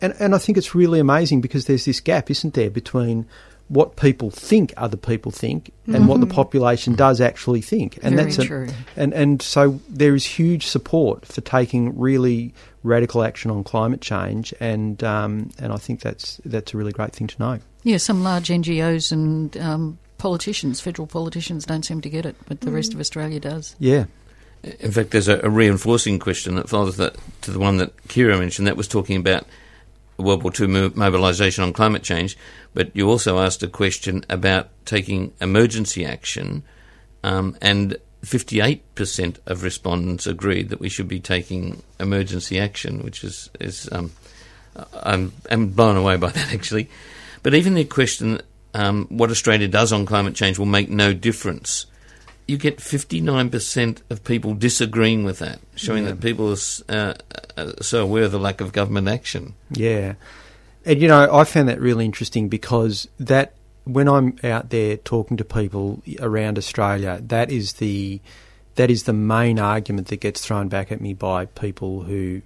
and 0.00 0.14
and 0.18 0.34
I 0.34 0.38
think 0.38 0.56
it's 0.56 0.74
really 0.74 0.98
amazing 0.98 1.42
because 1.42 1.66
there's 1.66 1.84
this 1.84 2.00
gap, 2.00 2.30
isn't 2.30 2.54
there, 2.54 2.70
between 2.70 3.26
what 3.68 3.96
people 3.96 4.30
think 4.30 4.72
other 4.76 4.96
people 4.96 5.32
think 5.32 5.72
and 5.86 5.96
mm-hmm. 5.96 6.06
what 6.06 6.20
the 6.20 6.26
mm-hmm. 6.26 6.36
population 6.36 6.94
does 6.94 7.20
actually 7.20 7.60
think, 7.60 7.98
and 8.02 8.14
Very 8.14 8.30
that's 8.30 8.38
a, 8.38 8.44
true. 8.44 8.68
and 8.96 9.12
and 9.12 9.42
so 9.42 9.80
there 9.88 10.14
is 10.14 10.24
huge 10.24 10.66
support 10.66 11.26
for 11.26 11.40
taking 11.40 11.98
really 11.98 12.54
radical 12.84 13.24
action 13.24 13.50
on 13.50 13.64
climate 13.64 14.00
change, 14.00 14.54
and 14.60 15.02
um, 15.02 15.50
and 15.58 15.72
I 15.72 15.76
think 15.76 16.00
that's 16.00 16.40
that's 16.44 16.74
a 16.74 16.76
really 16.76 16.92
great 16.92 17.12
thing 17.12 17.26
to 17.26 17.38
know. 17.38 17.58
Yeah, 17.82 17.98
some 17.98 18.22
large 18.22 18.48
NGOs 18.48 19.12
and 19.12 19.56
um, 19.58 19.98
politicians, 20.18 20.80
federal 20.80 21.06
politicians, 21.06 21.64
don't 21.64 21.84
seem 21.84 22.00
to 22.00 22.10
get 22.10 22.24
it, 22.24 22.36
but 22.46 22.60
the 22.60 22.70
mm. 22.70 22.74
rest 22.74 22.94
of 22.94 23.00
Australia 23.00 23.40
does. 23.40 23.76
Yeah. 23.78 24.06
In 24.80 24.90
fact, 24.90 25.10
there's 25.10 25.28
a, 25.28 25.40
a 25.44 25.50
reinforcing 25.50 26.18
question 26.18 26.56
that 26.56 26.68
follows 26.68 26.96
that 26.96 27.16
to 27.42 27.52
the 27.52 27.58
one 27.58 27.76
that 27.76 27.96
Kira 28.08 28.38
mentioned. 28.38 28.66
That 28.66 28.76
was 28.76 28.88
talking 28.88 29.16
about 29.16 29.46
World 30.18 30.42
War 30.42 30.52
II 30.58 30.90
mobilisation 30.94 31.64
on 31.64 31.72
climate 31.72 32.02
change, 32.02 32.36
but 32.74 32.94
you 32.94 33.08
also 33.08 33.38
asked 33.38 33.62
a 33.62 33.68
question 33.68 34.24
about 34.28 34.68
taking 34.84 35.32
emergency 35.40 36.04
action, 36.04 36.62
um, 37.22 37.56
and 37.60 37.96
58% 38.24 39.38
of 39.46 39.62
respondents 39.62 40.26
agreed 40.26 40.70
that 40.70 40.80
we 40.80 40.88
should 40.88 41.08
be 41.08 41.20
taking 41.20 41.82
emergency 42.00 42.58
action, 42.58 43.02
which 43.02 43.22
is, 43.22 43.50
is 43.60 43.88
um, 43.92 44.12
I'm, 45.02 45.32
I'm 45.50 45.68
blown 45.68 45.96
away 45.96 46.16
by 46.16 46.30
that 46.30 46.52
actually. 46.52 46.88
But 47.42 47.54
even 47.54 47.74
the 47.74 47.84
question, 47.84 48.40
um, 48.74 49.06
what 49.08 49.30
Australia 49.30 49.68
does 49.68 49.92
on 49.92 50.06
climate 50.06 50.34
change 50.34 50.58
will 50.58 50.66
make 50.66 50.88
no 50.90 51.12
difference 51.12 51.86
you 52.46 52.56
get 52.56 52.78
59% 52.78 54.02
of 54.08 54.24
people 54.24 54.54
disagreeing 54.54 55.24
with 55.24 55.40
that, 55.40 55.58
showing 55.76 56.04
yeah. 56.04 56.10
that 56.10 56.20
people 56.20 56.50
are 56.50 56.56
uh, 56.88 57.14
uh, 57.56 57.72
so 57.80 58.02
aware 58.02 58.24
of 58.24 58.32
the 58.32 58.38
lack 58.38 58.60
of 58.60 58.72
government 58.72 59.08
action. 59.08 59.54
Yeah. 59.70 60.14
And, 60.84 61.00
you 61.00 61.08
know, 61.08 61.32
I 61.32 61.44
found 61.44 61.68
that 61.68 61.80
really 61.80 62.04
interesting 62.04 62.48
because 62.48 63.08
that, 63.20 63.54
when 63.84 64.08
I'm 64.08 64.36
out 64.42 64.70
there 64.70 64.96
talking 64.96 65.36
to 65.36 65.44
people 65.44 66.02
around 66.20 66.58
Australia, 66.58 67.20
that 67.28 67.50
is 67.50 67.74
the, 67.74 68.20
that 68.74 68.90
is 68.90 69.04
the 69.04 69.12
main 69.12 69.58
argument 69.58 70.08
that 70.08 70.20
gets 70.20 70.40
thrown 70.44 70.68
back 70.68 70.90
at 70.90 71.00
me 71.00 71.14
by 71.14 71.46
people 71.46 72.02
who, 72.02 72.42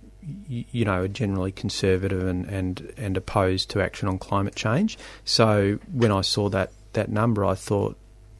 you 0.48 0.84
know, 0.84 1.02
are 1.02 1.08
generally 1.08 1.52
conservative 1.52 2.26
and, 2.26 2.46
and, 2.46 2.92
and 2.96 3.16
opposed 3.16 3.70
to 3.70 3.80
action 3.80 4.08
on 4.08 4.18
climate 4.18 4.54
change. 4.54 4.98
So 5.24 5.78
when 5.92 6.12
I 6.12 6.20
saw 6.20 6.48
that, 6.50 6.72
that 6.92 7.08
number, 7.08 7.44
I 7.44 7.54
thought, 7.54 7.96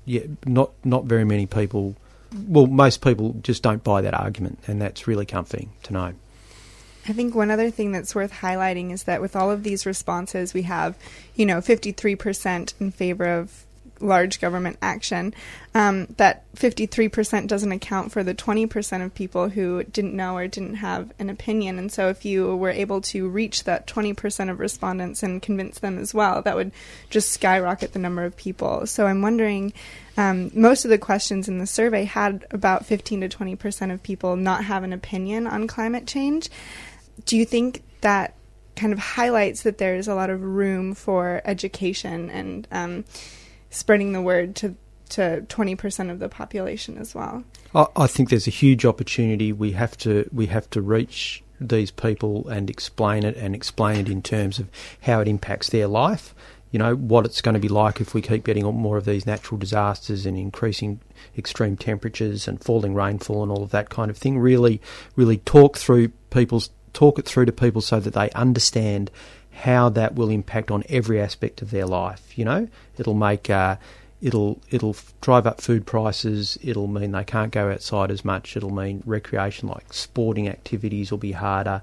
yeah, 0.07 0.23
not 0.45 0.73
not 0.83 1.05
very 1.05 1.25
many 1.25 1.47
people. 1.47 1.95
Well, 2.33 2.67
most 2.67 3.03
people 3.03 3.37
just 3.43 3.63
don't 3.63 3.83
buy 3.83 4.03
that 4.03 4.15
argument, 4.15 4.61
and 4.67 4.81
that's 4.81 5.07
really 5.07 5.27
comforting 5.27 5.71
to 5.85 5.93
know. 5.93 6.13
I 7.09 7.13
think 7.13 7.35
one 7.35 7.51
other 7.51 7.71
thing 7.71 7.93
that's 7.93 8.15
worth 8.15 8.33
highlighting 8.33 8.93
is 8.93 9.05
that 9.05 9.21
with 9.21 9.35
all 9.35 9.51
of 9.51 9.63
these 9.63 9.87
responses, 9.87 10.55
we 10.55 10.63
have, 10.63 10.97
you 11.35 11.47
know, 11.47 11.59
53% 11.59 12.75
in 12.79 12.91
favor 12.91 13.27
of 13.27 13.65
large 14.01 14.41
government 14.41 14.79
action, 14.83 15.35
um, 15.75 16.07
that 16.17 16.53
53% 16.55 17.47
doesn't 17.47 17.73
account 17.73 18.13
for 18.13 18.25
the 18.25 18.35
20% 18.35 19.05
of 19.05 19.15
people 19.15 19.49
who 19.49 19.85
didn't 19.85 20.15
know 20.15 20.37
or 20.37 20.49
didn't 20.49 20.77
have 20.77 21.13
an 21.19 21.31
opinion. 21.31 21.79
And 21.79 21.93
so, 21.93 22.09
if 22.09 22.25
you 22.25 22.57
were 22.57 22.71
able 22.71 23.01
to 23.03 23.29
reach 23.29 23.65
that 23.65 23.87
20% 23.87 24.51
of 24.51 24.59
respondents 24.59 25.23
and 25.23 25.43
convince 25.43 25.79
them 25.79 25.99
as 25.99 26.13
well, 26.13 26.43
that 26.43 26.57
would 26.57 26.73
just 27.11 27.31
skyrocket 27.31 27.93
the 27.93 27.99
number 27.99 28.25
of 28.25 28.37
people. 28.37 28.87
So, 28.87 29.07
I'm 29.07 29.23
wondering 29.23 29.73
um, 30.17 30.51
most 30.55 30.85
of 30.85 30.91
the 30.91 30.99
questions 30.99 31.49
in 31.49 31.59
the 31.59 31.67
survey 31.67 32.05
had 32.05 32.47
about 32.51 32.87
15 32.87 33.23
to 33.23 33.29
20% 33.29 33.93
of 33.93 34.03
people 34.03 34.37
not 34.37 34.65
have 34.65 34.83
an 34.83 34.93
opinion 34.93 35.47
on 35.47 35.67
climate 35.67 36.07
change. 36.07 36.51
Do 37.25 37.37
you 37.37 37.45
think 37.45 37.83
that 38.01 38.35
kind 38.77 38.93
of 38.93 38.99
highlights 38.99 39.63
that 39.63 39.79
there's 39.79 40.09
a 40.09 40.15
lot 40.15 40.31
of 40.31 40.43
room 40.43 40.95
for 40.95 41.43
education 41.45 42.31
and 42.31 42.67
um, 42.73 43.05
spreading 43.71 44.13
the 44.13 44.23
word 44.23 44.57
to 44.57 44.77
to 45.11 45.45
20% 45.49 46.11
of 46.11 46.21
the 46.21 46.29
population 46.29 46.97
as 46.97 47.15
well. 47.15 47.43
I, 47.75 48.07
think 48.07 48.31
there's 48.31 48.47
a 48.47 48.51
huge 48.51 48.85
opportunity. 48.85 49.53
We 49.53 49.73
have 49.73 49.97
to 49.99 50.29
we 50.33 50.47
have 50.47 50.69
to 50.71 50.81
reach 50.81 51.43
these 51.61 51.91
people 51.91 52.49
and 52.49 52.71
explain 52.71 53.23
it 53.23 53.37
and 53.37 53.55
explain 53.55 54.01
it 54.01 54.09
in 54.09 54.23
terms 54.23 54.59
of 54.59 54.69
how 55.03 55.21
it 55.21 55.29
impacts 55.29 55.71
their 55.71 55.87
life. 55.87 56.35
You 56.73 56.79
know 56.79 56.95
what 56.97 57.27
it's 57.27 57.41
going 57.41 57.55
to 57.55 57.61
be 57.61 57.69
like 57.69 58.01
if 58.01 58.15
we 58.15 58.23
keep 58.23 58.45
getting 58.45 58.65
more 58.65 58.97
of 58.97 59.05
these 59.05 59.27
natural 59.27 59.59
disasters 59.59 60.27
and 60.27 60.37
increasing 60.37 61.01
extreme 61.37 61.77
temperatures 61.77 62.49
and 62.49 62.63
falling 62.63 62.95
rainfall 62.95 63.43
and 63.43 63.53
all 63.53 63.63
of 63.63 63.71
that 63.71 63.91
kind 63.91 64.11
of 64.11 64.17
thing. 64.17 64.39
Really, 64.39 64.81
really 65.17 65.39
talk 65.39 65.77
through 65.77 66.09
people's 66.31 66.71
talk 66.93 67.19
it 67.19 67.25
through 67.25 67.47
to 67.47 67.53
people 67.53 67.81
so 67.81 68.01
that 68.01 68.15
they 68.15 68.31
understand 68.31 69.11
how 69.61 69.89
that 69.91 70.15
will 70.15 70.31
impact 70.31 70.71
on 70.71 70.85
every 70.89 71.21
aspect 71.21 71.63
of 71.63 71.71
their 71.71 71.87
life. 71.87 72.37
You 72.37 72.45
know, 72.45 72.69
it'll 72.99 73.15
make 73.15 73.51
uh, 73.51 73.77
it'll 74.21 74.61
it'll 74.71 74.97
drive 75.21 75.47
up 75.47 75.61
food 75.61 75.87
prices. 75.87 76.59
It'll 76.63 76.87
mean 76.87 77.13
they 77.13 77.25
can't 77.25 77.53
go 77.53 77.71
outside 77.71 78.11
as 78.11 78.25
much. 78.25 78.57
It'll 78.57 78.75
mean 78.75 79.03
recreation 79.07 79.69
like 79.69 79.93
sporting 79.93 80.49
activities 80.49 81.11
will 81.11 81.19
be 81.19 81.33
harder. 81.33 81.83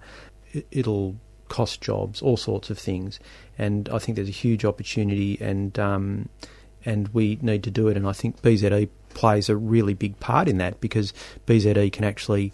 It'll 0.71 1.15
cost 1.49 1.81
jobs, 1.81 2.21
all 2.21 2.37
sorts 2.37 2.69
of 2.69 2.77
things. 2.77 3.19
And 3.57 3.89
I 3.89 3.99
think 3.99 4.15
there's 4.15 4.27
a 4.27 4.31
huge 4.31 4.65
opportunity, 4.65 5.37
and 5.39 5.77
um, 5.79 6.29
and 6.85 7.07
we 7.09 7.37
need 7.41 7.63
to 7.63 7.71
do 7.71 7.87
it. 7.87 7.97
And 7.97 8.07
I 8.07 8.13
think 8.13 8.41
BZE 8.41 8.89
plays 9.09 9.49
a 9.49 9.55
really 9.55 9.93
big 9.93 10.19
part 10.19 10.47
in 10.47 10.57
that 10.57 10.79
because 10.79 11.13
BZE 11.45 11.91
can 11.91 12.03
actually 12.03 12.53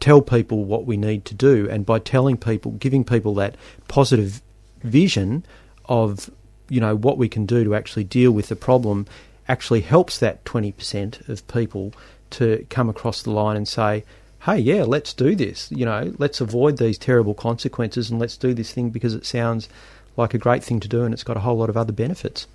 tell 0.00 0.22
people 0.22 0.64
what 0.64 0.86
we 0.86 0.96
need 0.96 1.24
to 1.26 1.34
do, 1.34 1.68
and 1.70 1.86
by 1.86 1.98
telling 1.98 2.36
people, 2.36 2.72
giving 2.72 3.04
people 3.04 3.34
that 3.34 3.56
positive 3.88 4.42
vision 4.82 5.44
of 5.86 6.30
you 6.68 6.80
know 6.80 6.96
what 6.96 7.18
we 7.18 7.28
can 7.28 7.46
do 7.46 7.64
to 7.64 7.74
actually 7.74 8.04
deal 8.04 8.32
with 8.32 8.48
the 8.48 8.56
problem, 8.56 9.06
actually 9.48 9.80
helps 9.80 10.18
that 10.18 10.44
twenty 10.44 10.72
percent 10.72 11.20
of 11.28 11.46
people 11.48 11.92
to 12.30 12.66
come 12.70 12.88
across 12.88 13.22
the 13.22 13.30
line 13.30 13.56
and 13.56 13.68
say, 13.68 14.04
"Hey, 14.40 14.58
yeah, 14.58 14.84
let's 14.84 15.12
do 15.12 15.34
this. 15.34 15.70
You 15.70 15.84
know, 15.84 16.14
let's 16.18 16.40
avoid 16.40 16.78
these 16.78 16.98
terrible 16.98 17.34
consequences, 17.34 18.10
and 18.10 18.20
let's 18.20 18.36
do 18.36 18.54
this 18.54 18.72
thing 18.72 18.90
because 18.90 19.14
it 19.14 19.26
sounds 19.26 19.68
like 20.16 20.34
a 20.34 20.38
great 20.38 20.64
thing 20.64 20.80
to 20.80 20.88
do, 20.88 21.04
and 21.04 21.12
it's 21.12 21.24
got 21.24 21.36
a 21.36 21.40
whole 21.40 21.56
lot 21.56 21.70
of 21.70 21.76
other 21.76 21.92
benefits." 21.92 22.46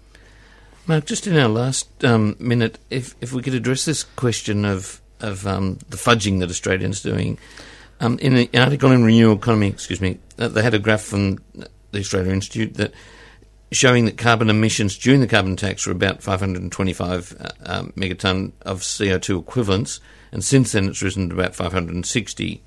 Mark, 0.88 1.06
just 1.06 1.27
in 1.27 1.38
our 1.38 1.47
last 1.47 2.04
um, 2.04 2.36
minute, 2.39 2.80
if 2.89 3.15
if 3.21 3.34
we 3.34 3.41
could 3.41 3.54
address 3.54 3.86
this 3.86 4.04
question 4.04 4.65
of 4.65 5.00
of 5.21 5.47
um, 5.47 5.79
the 5.89 5.97
fudging 5.97 6.39
that 6.39 6.49
Australians 6.49 7.01
doing. 7.01 7.38
Um, 7.99 8.17
in 8.19 8.36
an 8.36 8.49
article 8.55 8.91
in 8.91 9.03
Renewable 9.03 9.41
Economy, 9.41 9.67
excuse 9.67 10.01
me, 10.01 10.17
uh, 10.39 10.47
they 10.47 10.63
had 10.63 10.73
a 10.73 10.79
graph 10.79 11.03
from 11.03 11.38
the 11.53 11.99
Australia 11.99 12.31
Institute 12.31 12.73
that 12.75 12.93
showing 13.71 14.05
that 14.05 14.17
carbon 14.17 14.49
emissions 14.49 14.97
during 14.97 15.21
the 15.21 15.27
carbon 15.27 15.55
tax 15.55 15.86
were 15.86 15.93
about 15.93 16.21
525 16.21 17.38
uh, 17.39 17.49
um, 17.65 17.93
megaton 17.95 18.51
of 18.63 18.81
CO2 18.81 19.39
equivalents, 19.39 19.99
and 20.31 20.43
since 20.43 20.73
then 20.73 20.89
it's 20.89 21.01
risen 21.01 21.29
to 21.29 21.36
about 21.36 21.55
560 21.55 22.62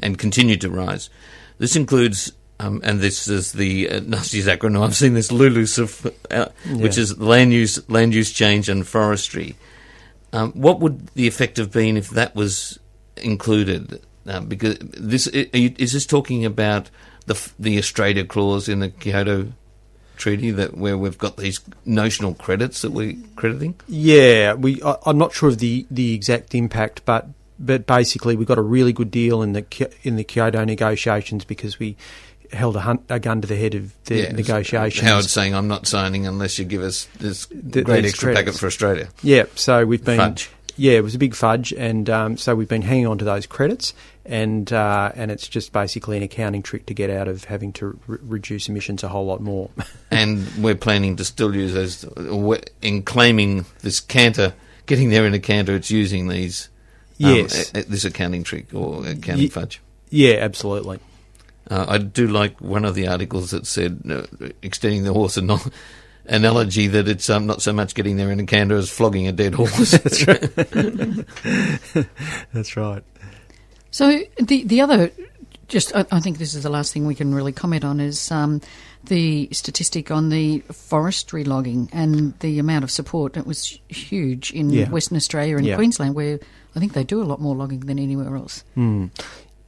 and 0.00 0.18
continued 0.18 0.60
to 0.60 0.70
rise. 0.70 1.10
This 1.58 1.76
includes, 1.76 2.32
um, 2.58 2.80
and 2.84 3.00
this 3.00 3.28
is 3.28 3.52
the 3.52 3.90
uh, 3.90 4.00
nastiest 4.00 4.48
acronym 4.48 4.84
I've 4.84 4.96
seen 4.96 5.14
this 5.14 5.30
LULUCF, 5.30 6.06
uh, 6.06 6.10
yeah. 6.30 6.76
which 6.76 6.96
is 6.96 7.18
land 7.18 7.52
use, 7.52 7.88
land 7.90 8.14
use 8.14 8.32
change 8.32 8.68
and 8.68 8.86
forestry. 8.86 9.56
Um, 10.32 10.52
what 10.52 10.80
would 10.80 11.08
the 11.08 11.26
effect 11.26 11.56
have 11.56 11.72
been 11.72 11.96
if 11.96 12.10
that 12.10 12.34
was 12.34 12.78
included? 13.16 14.00
Uh, 14.26 14.40
because 14.40 14.78
this 14.78 15.26
is 15.26 15.92
this 15.92 16.06
talking 16.06 16.44
about 16.44 16.90
the 17.26 17.50
the 17.58 17.78
Australia 17.78 18.24
clause 18.24 18.68
in 18.68 18.80
the 18.80 18.90
Kyoto 18.90 19.52
treaty 20.20 20.50
that 20.52 20.76
where 20.76 20.96
we've 20.96 21.18
got 21.18 21.36
these 21.38 21.60
notional 21.84 22.34
credits 22.34 22.82
that 22.82 22.92
we're 22.92 23.16
crediting? 23.34 23.74
Yeah, 23.88 24.54
we. 24.54 24.80
I, 24.82 24.96
I'm 25.06 25.18
not 25.18 25.32
sure 25.32 25.48
of 25.48 25.58
the, 25.58 25.86
the 25.90 26.14
exact 26.14 26.54
impact, 26.54 27.04
but 27.04 27.28
but 27.58 27.86
basically 27.86 28.36
we 28.36 28.44
got 28.44 28.58
a 28.58 28.62
really 28.62 28.92
good 28.92 29.10
deal 29.10 29.42
in 29.42 29.52
the 29.54 29.90
in 30.02 30.16
the 30.16 30.24
Kyoto 30.24 30.64
negotiations 30.64 31.44
because 31.44 31.78
we 31.78 31.96
held 32.52 32.76
a, 32.76 32.80
hun- 32.80 33.04
a 33.08 33.18
gun 33.20 33.40
to 33.40 33.48
the 33.48 33.56
head 33.56 33.74
of 33.74 33.92
the 34.04 34.16
Yeah, 34.22 34.32
negotiations. 34.32 35.06
Howard 35.06 35.24
saying, 35.26 35.54
I'm 35.54 35.68
not 35.68 35.86
signing 35.86 36.26
unless 36.26 36.58
you 36.58 36.64
give 36.64 36.82
us 36.82 37.06
this 37.18 37.46
Th- 37.46 37.84
great 37.84 38.04
extra 38.04 38.32
credits. 38.32 38.40
packet 38.52 38.58
for 38.58 38.66
Australia. 38.66 39.08
Yeah, 39.22 39.44
so 39.54 39.84
we've 39.86 40.04
been 40.04 40.18
Fudge. 40.18 40.50
Yeah, 40.76 40.92
it 40.92 41.02
was 41.04 41.14
a 41.14 41.18
big 41.18 41.34
fudge, 41.34 41.74
and 41.74 42.08
um, 42.08 42.36
so 42.38 42.54
we've 42.54 42.68
been 42.68 42.80
hanging 42.80 43.06
on 43.06 43.18
to 43.18 43.24
those 43.24 43.44
credits, 43.44 43.92
and 44.24 44.72
uh, 44.72 45.12
and 45.14 45.30
it's 45.30 45.46
just 45.46 45.72
basically 45.74 46.16
an 46.16 46.22
accounting 46.22 46.62
trick 46.62 46.86
to 46.86 46.94
get 46.94 47.10
out 47.10 47.28
of 47.28 47.44
having 47.44 47.70
to 47.74 47.98
re- 48.06 48.18
reduce 48.22 48.66
emissions 48.66 49.02
a 49.04 49.08
whole 49.08 49.26
lot 49.26 49.42
more. 49.42 49.68
and 50.10 50.46
we're 50.56 50.74
planning 50.76 51.16
to 51.16 51.24
still 51.24 51.54
use 51.54 51.74
those 51.74 52.04
in 52.80 53.02
claiming 53.02 53.66
this 53.82 54.00
canter, 54.00 54.54
getting 54.86 55.10
there 55.10 55.26
in 55.26 55.34
a 55.34 55.38
canter. 55.40 55.74
It's 55.74 55.90
using 55.90 56.28
these, 56.28 56.70
um, 57.22 57.34
Yes. 57.34 57.72
a- 57.74 57.80
a- 57.80 57.84
this 57.84 58.06
accounting 58.06 58.42
trick 58.42 58.72
or 58.72 59.06
accounting 59.06 59.38
Ye- 59.42 59.48
fudge. 59.48 59.82
yeah, 60.08 60.36
absolutely. 60.36 60.98
Uh, 61.70 61.86
I 61.88 61.98
do 61.98 62.26
like 62.26 62.60
one 62.60 62.84
of 62.84 62.94
the 62.96 63.06
articles 63.06 63.52
that 63.52 63.64
said 63.66 64.02
uh, 64.10 64.48
extending 64.60 65.04
the 65.04 65.12
horse 65.12 65.38
ano- 65.38 65.60
analogy 66.26 66.88
that 66.88 67.06
it's 67.08 67.30
um, 67.30 67.46
not 67.46 67.62
so 67.62 67.72
much 67.72 67.94
getting 67.94 68.16
there 68.16 68.30
in 68.32 68.40
a 68.40 68.44
canter 68.46 68.74
as 68.76 68.90
flogging 68.90 69.28
a 69.28 69.32
dead 69.32 69.54
horse. 69.54 69.90
That's 69.92 70.26
right. 70.26 70.54
That's 72.52 72.76
right. 72.76 73.02
So 73.90 74.20
the 74.38 74.64
the 74.64 74.80
other, 74.80 75.10
just 75.68 75.94
I, 75.94 76.04
I 76.12 76.20
think 76.20 76.38
this 76.38 76.54
is 76.54 76.62
the 76.62 76.70
last 76.70 76.92
thing 76.92 77.06
we 77.06 77.14
can 77.14 77.34
really 77.34 77.52
comment 77.52 77.84
on 77.84 78.00
is 78.00 78.30
um, 78.30 78.60
the 79.04 79.48
statistic 79.52 80.10
on 80.10 80.28
the 80.28 80.60
forestry 80.72 81.44
logging 81.44 81.88
and 81.92 82.38
the 82.40 82.58
amount 82.58 82.84
of 82.84 82.90
support. 82.90 83.36
It 83.36 83.46
was 83.46 83.78
huge 83.88 84.52
in 84.52 84.70
Yeah. 84.70 84.88
Western 84.90 85.16
Australia 85.16 85.56
and 85.56 85.66
Yeah. 85.66 85.76
Queensland, 85.76 86.14
where 86.14 86.38
I 86.76 86.80
think 86.80 86.92
they 86.92 87.04
do 87.04 87.22
a 87.22 87.24
lot 87.24 87.40
more 87.40 87.54
logging 87.56 87.80
than 87.80 87.98
anywhere 87.98 88.36
else. 88.36 88.62
Mm. 88.76 89.10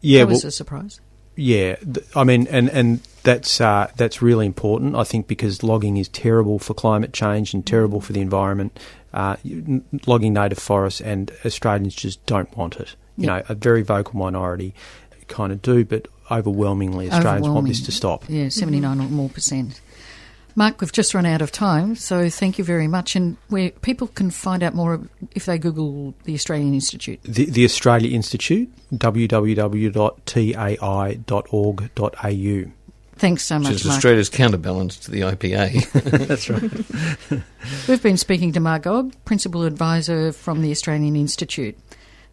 Yeah, 0.01 0.21
that 0.21 0.29
was 0.29 0.43
well- 0.45 0.49
a 0.49 0.53
surprise. 0.53 1.01
Yeah, 1.37 1.77
I 2.14 2.25
mean, 2.25 2.47
and 2.49 2.68
and 2.71 3.01
that's 3.23 3.61
uh, 3.61 3.90
that's 3.97 4.21
really 4.21 4.45
important. 4.47 4.95
I 4.97 5.05
think 5.05 5.27
because 5.27 5.62
logging 5.62 5.97
is 5.97 6.09
terrible 6.09 6.59
for 6.59 6.75
climate 6.75 7.12
change 7.12 7.55
and 7.55 7.64
terrible 7.64 8.01
for 8.01 8.12
the 8.12 8.21
environment. 8.21 8.79
Uh, 9.14 9.37
logging 10.07 10.33
native 10.33 10.59
forests 10.59 11.01
and 11.01 11.31
Australians 11.45 11.95
just 11.95 12.25
don't 12.27 12.55
want 12.57 12.77
it. 12.77 12.95
You 13.18 13.27
Yeah. 13.27 13.37
know, 13.38 13.42
a 13.51 13.55
very 13.55 13.83
vocal 13.83 14.18
minority 14.18 14.75
kind 15.29 15.53
of 15.53 15.61
do, 15.62 15.85
but 15.85 16.09
overwhelmingly 16.31 17.11
Australians 17.11 17.49
want 17.49 17.68
this 17.68 17.81
to 17.83 17.92
stop. 17.92 18.25
Yeah, 18.29 18.49
seventy 18.49 18.81
nine 18.81 19.01
or 19.01 19.09
more 19.09 19.29
percent. 19.29 19.81
Mark, 20.55 20.81
we've 20.81 20.93
just 20.93 21.15
run 21.15 21.25
out 21.27 21.41
of 21.41 21.51
time, 21.51 21.97
so 21.97 22.29
thank 22.29 22.59
you 22.59 22.65
very 22.65 22.87
much. 22.88 23.17
And 23.17 23.37
where 23.49 23.71
people 23.71 24.09
can 24.09 24.31
find 24.31 24.62
out 24.62 24.75
more 24.75 25.01
if 25.35 25.47
they 25.47 25.59
Google 25.59 26.15
the 26.25 26.35
Australian 26.35 26.75
Institute. 26.75 27.23
The, 27.23 27.47
the 27.47 27.65
Australia 27.65 28.15
Institute, 28.15 28.71
www.tai.org.au. 28.93 29.93
Thanks 33.15 33.45
so 33.45 33.59
Which 33.59 33.65
much, 33.65 33.73
is 33.75 33.85
Mark. 33.85 33.97
Australia's 33.97 34.29
counterbalance 34.29 34.97
to 34.99 35.11
the 35.11 35.21
IPA. 35.21 35.93
That's 36.27 36.51
right. 36.51 37.43
We've 37.88 38.03
been 38.03 38.17
speaking 38.17 38.53
to 38.53 38.61
Mark 38.61 38.83
Ogge, 38.85 39.15
Principal 39.25 39.62
Advisor 39.65 40.33
from 40.33 40.62
the 40.62 40.71
Australian 40.71 41.15
Institute. 41.15 41.79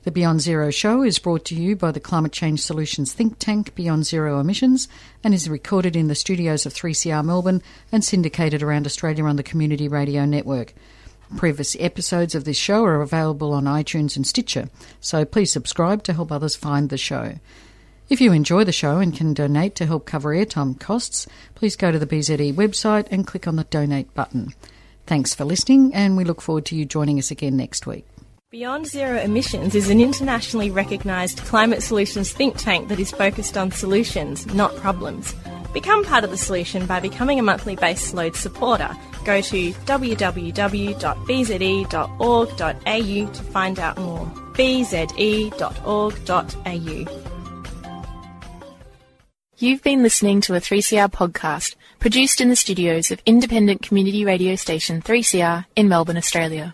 The 0.03 0.11
Beyond 0.11 0.39
Zero 0.39 0.71
show 0.71 1.03
is 1.03 1.19
brought 1.19 1.43
to 1.45 1.55
you 1.55 1.75
by 1.75 1.91
the 1.91 1.99
Climate 1.99 2.31
Change 2.31 2.61
Solutions 2.61 3.11
think 3.11 3.37
tank 3.37 3.75
Beyond 3.75 4.05
Zero 4.05 4.39
Emissions 4.39 4.87
and 5.25 5.33
is 5.33 5.49
recorded 5.49 5.93
in 5.93 6.07
the 6.07 6.15
studios 6.15 6.65
of 6.65 6.73
3CR 6.73 7.23
Melbourne 7.25 7.61
and 7.91 8.03
syndicated 8.03 8.63
around 8.63 8.85
Australia 8.85 9.25
on 9.25 9.35
the 9.35 9.43
Community 9.43 9.89
Radio 9.89 10.23
Network. 10.23 10.73
Previous 11.35 11.75
episodes 11.81 12.33
of 12.33 12.45
this 12.45 12.55
show 12.55 12.85
are 12.85 13.01
available 13.01 13.51
on 13.51 13.65
iTunes 13.65 14.15
and 14.15 14.25
Stitcher, 14.25 14.69
so 15.01 15.25
please 15.25 15.51
subscribe 15.51 16.01
to 16.03 16.13
help 16.13 16.31
others 16.31 16.55
find 16.55 16.87
the 16.87 16.97
show. 16.97 17.33
If 18.07 18.21
you 18.21 18.31
enjoy 18.31 18.63
the 18.63 18.71
show 18.71 18.99
and 18.99 19.13
can 19.13 19.33
donate 19.33 19.75
to 19.75 19.85
help 19.85 20.05
cover 20.05 20.33
airtime 20.33 20.79
costs, 20.79 21.27
please 21.55 21.75
go 21.75 21.91
to 21.91 21.99
the 21.99 22.07
BZE 22.07 22.53
website 22.53 23.07
and 23.11 23.27
click 23.27 23.49
on 23.49 23.57
the 23.57 23.65
donate 23.65 24.13
button. 24.13 24.53
Thanks 25.05 25.35
for 25.35 25.43
listening, 25.43 25.93
and 25.93 26.15
we 26.15 26.23
look 26.23 26.41
forward 26.41 26.65
to 26.67 26.75
you 26.77 26.85
joining 26.85 27.19
us 27.19 27.31
again 27.31 27.57
next 27.57 27.85
week. 27.85 28.05
Beyond 28.51 28.87
Zero 28.87 29.19
Emissions 29.19 29.75
is 29.75 29.91
an 29.91 30.01
internationally 30.01 30.71
recognised 30.71 31.37
climate 31.37 31.83
solutions 31.83 32.33
think 32.33 32.57
tank 32.57 32.87
that 32.87 32.99
is 32.99 33.11
focused 33.11 33.59
on 33.59 33.71
solutions, 33.71 34.47
not 34.55 34.75
problems. 34.77 35.35
Become 35.71 36.03
part 36.03 36.23
of 36.23 36.31
the 36.31 36.37
solution 36.37 36.87
by 36.87 36.99
becoming 36.99 37.37
a 37.37 37.43
monthly 37.43 37.75
base 37.75 38.11
load 38.11 38.35
supporter. 38.35 38.89
Go 39.23 39.39
to 39.39 39.71
www.bze.org.au 39.71 40.23
to 43.33 43.43
find 43.43 43.79
out 43.79 43.97
more. 43.99 44.25
bze.org.au. 44.53 45.55
You've 49.59 49.83
been 49.83 50.01
listening 50.01 50.41
to 50.41 50.55
a 50.55 50.59
3CR 50.59 51.11
podcast 51.11 51.75
produced 51.99 52.41
in 52.41 52.49
the 52.49 52.55
studios 52.55 53.11
of 53.11 53.21
independent 53.27 53.83
community 53.83 54.25
radio 54.25 54.55
station 54.55 55.03
3CR 55.03 55.67
in 55.75 55.87
Melbourne, 55.87 56.17
Australia. 56.17 56.73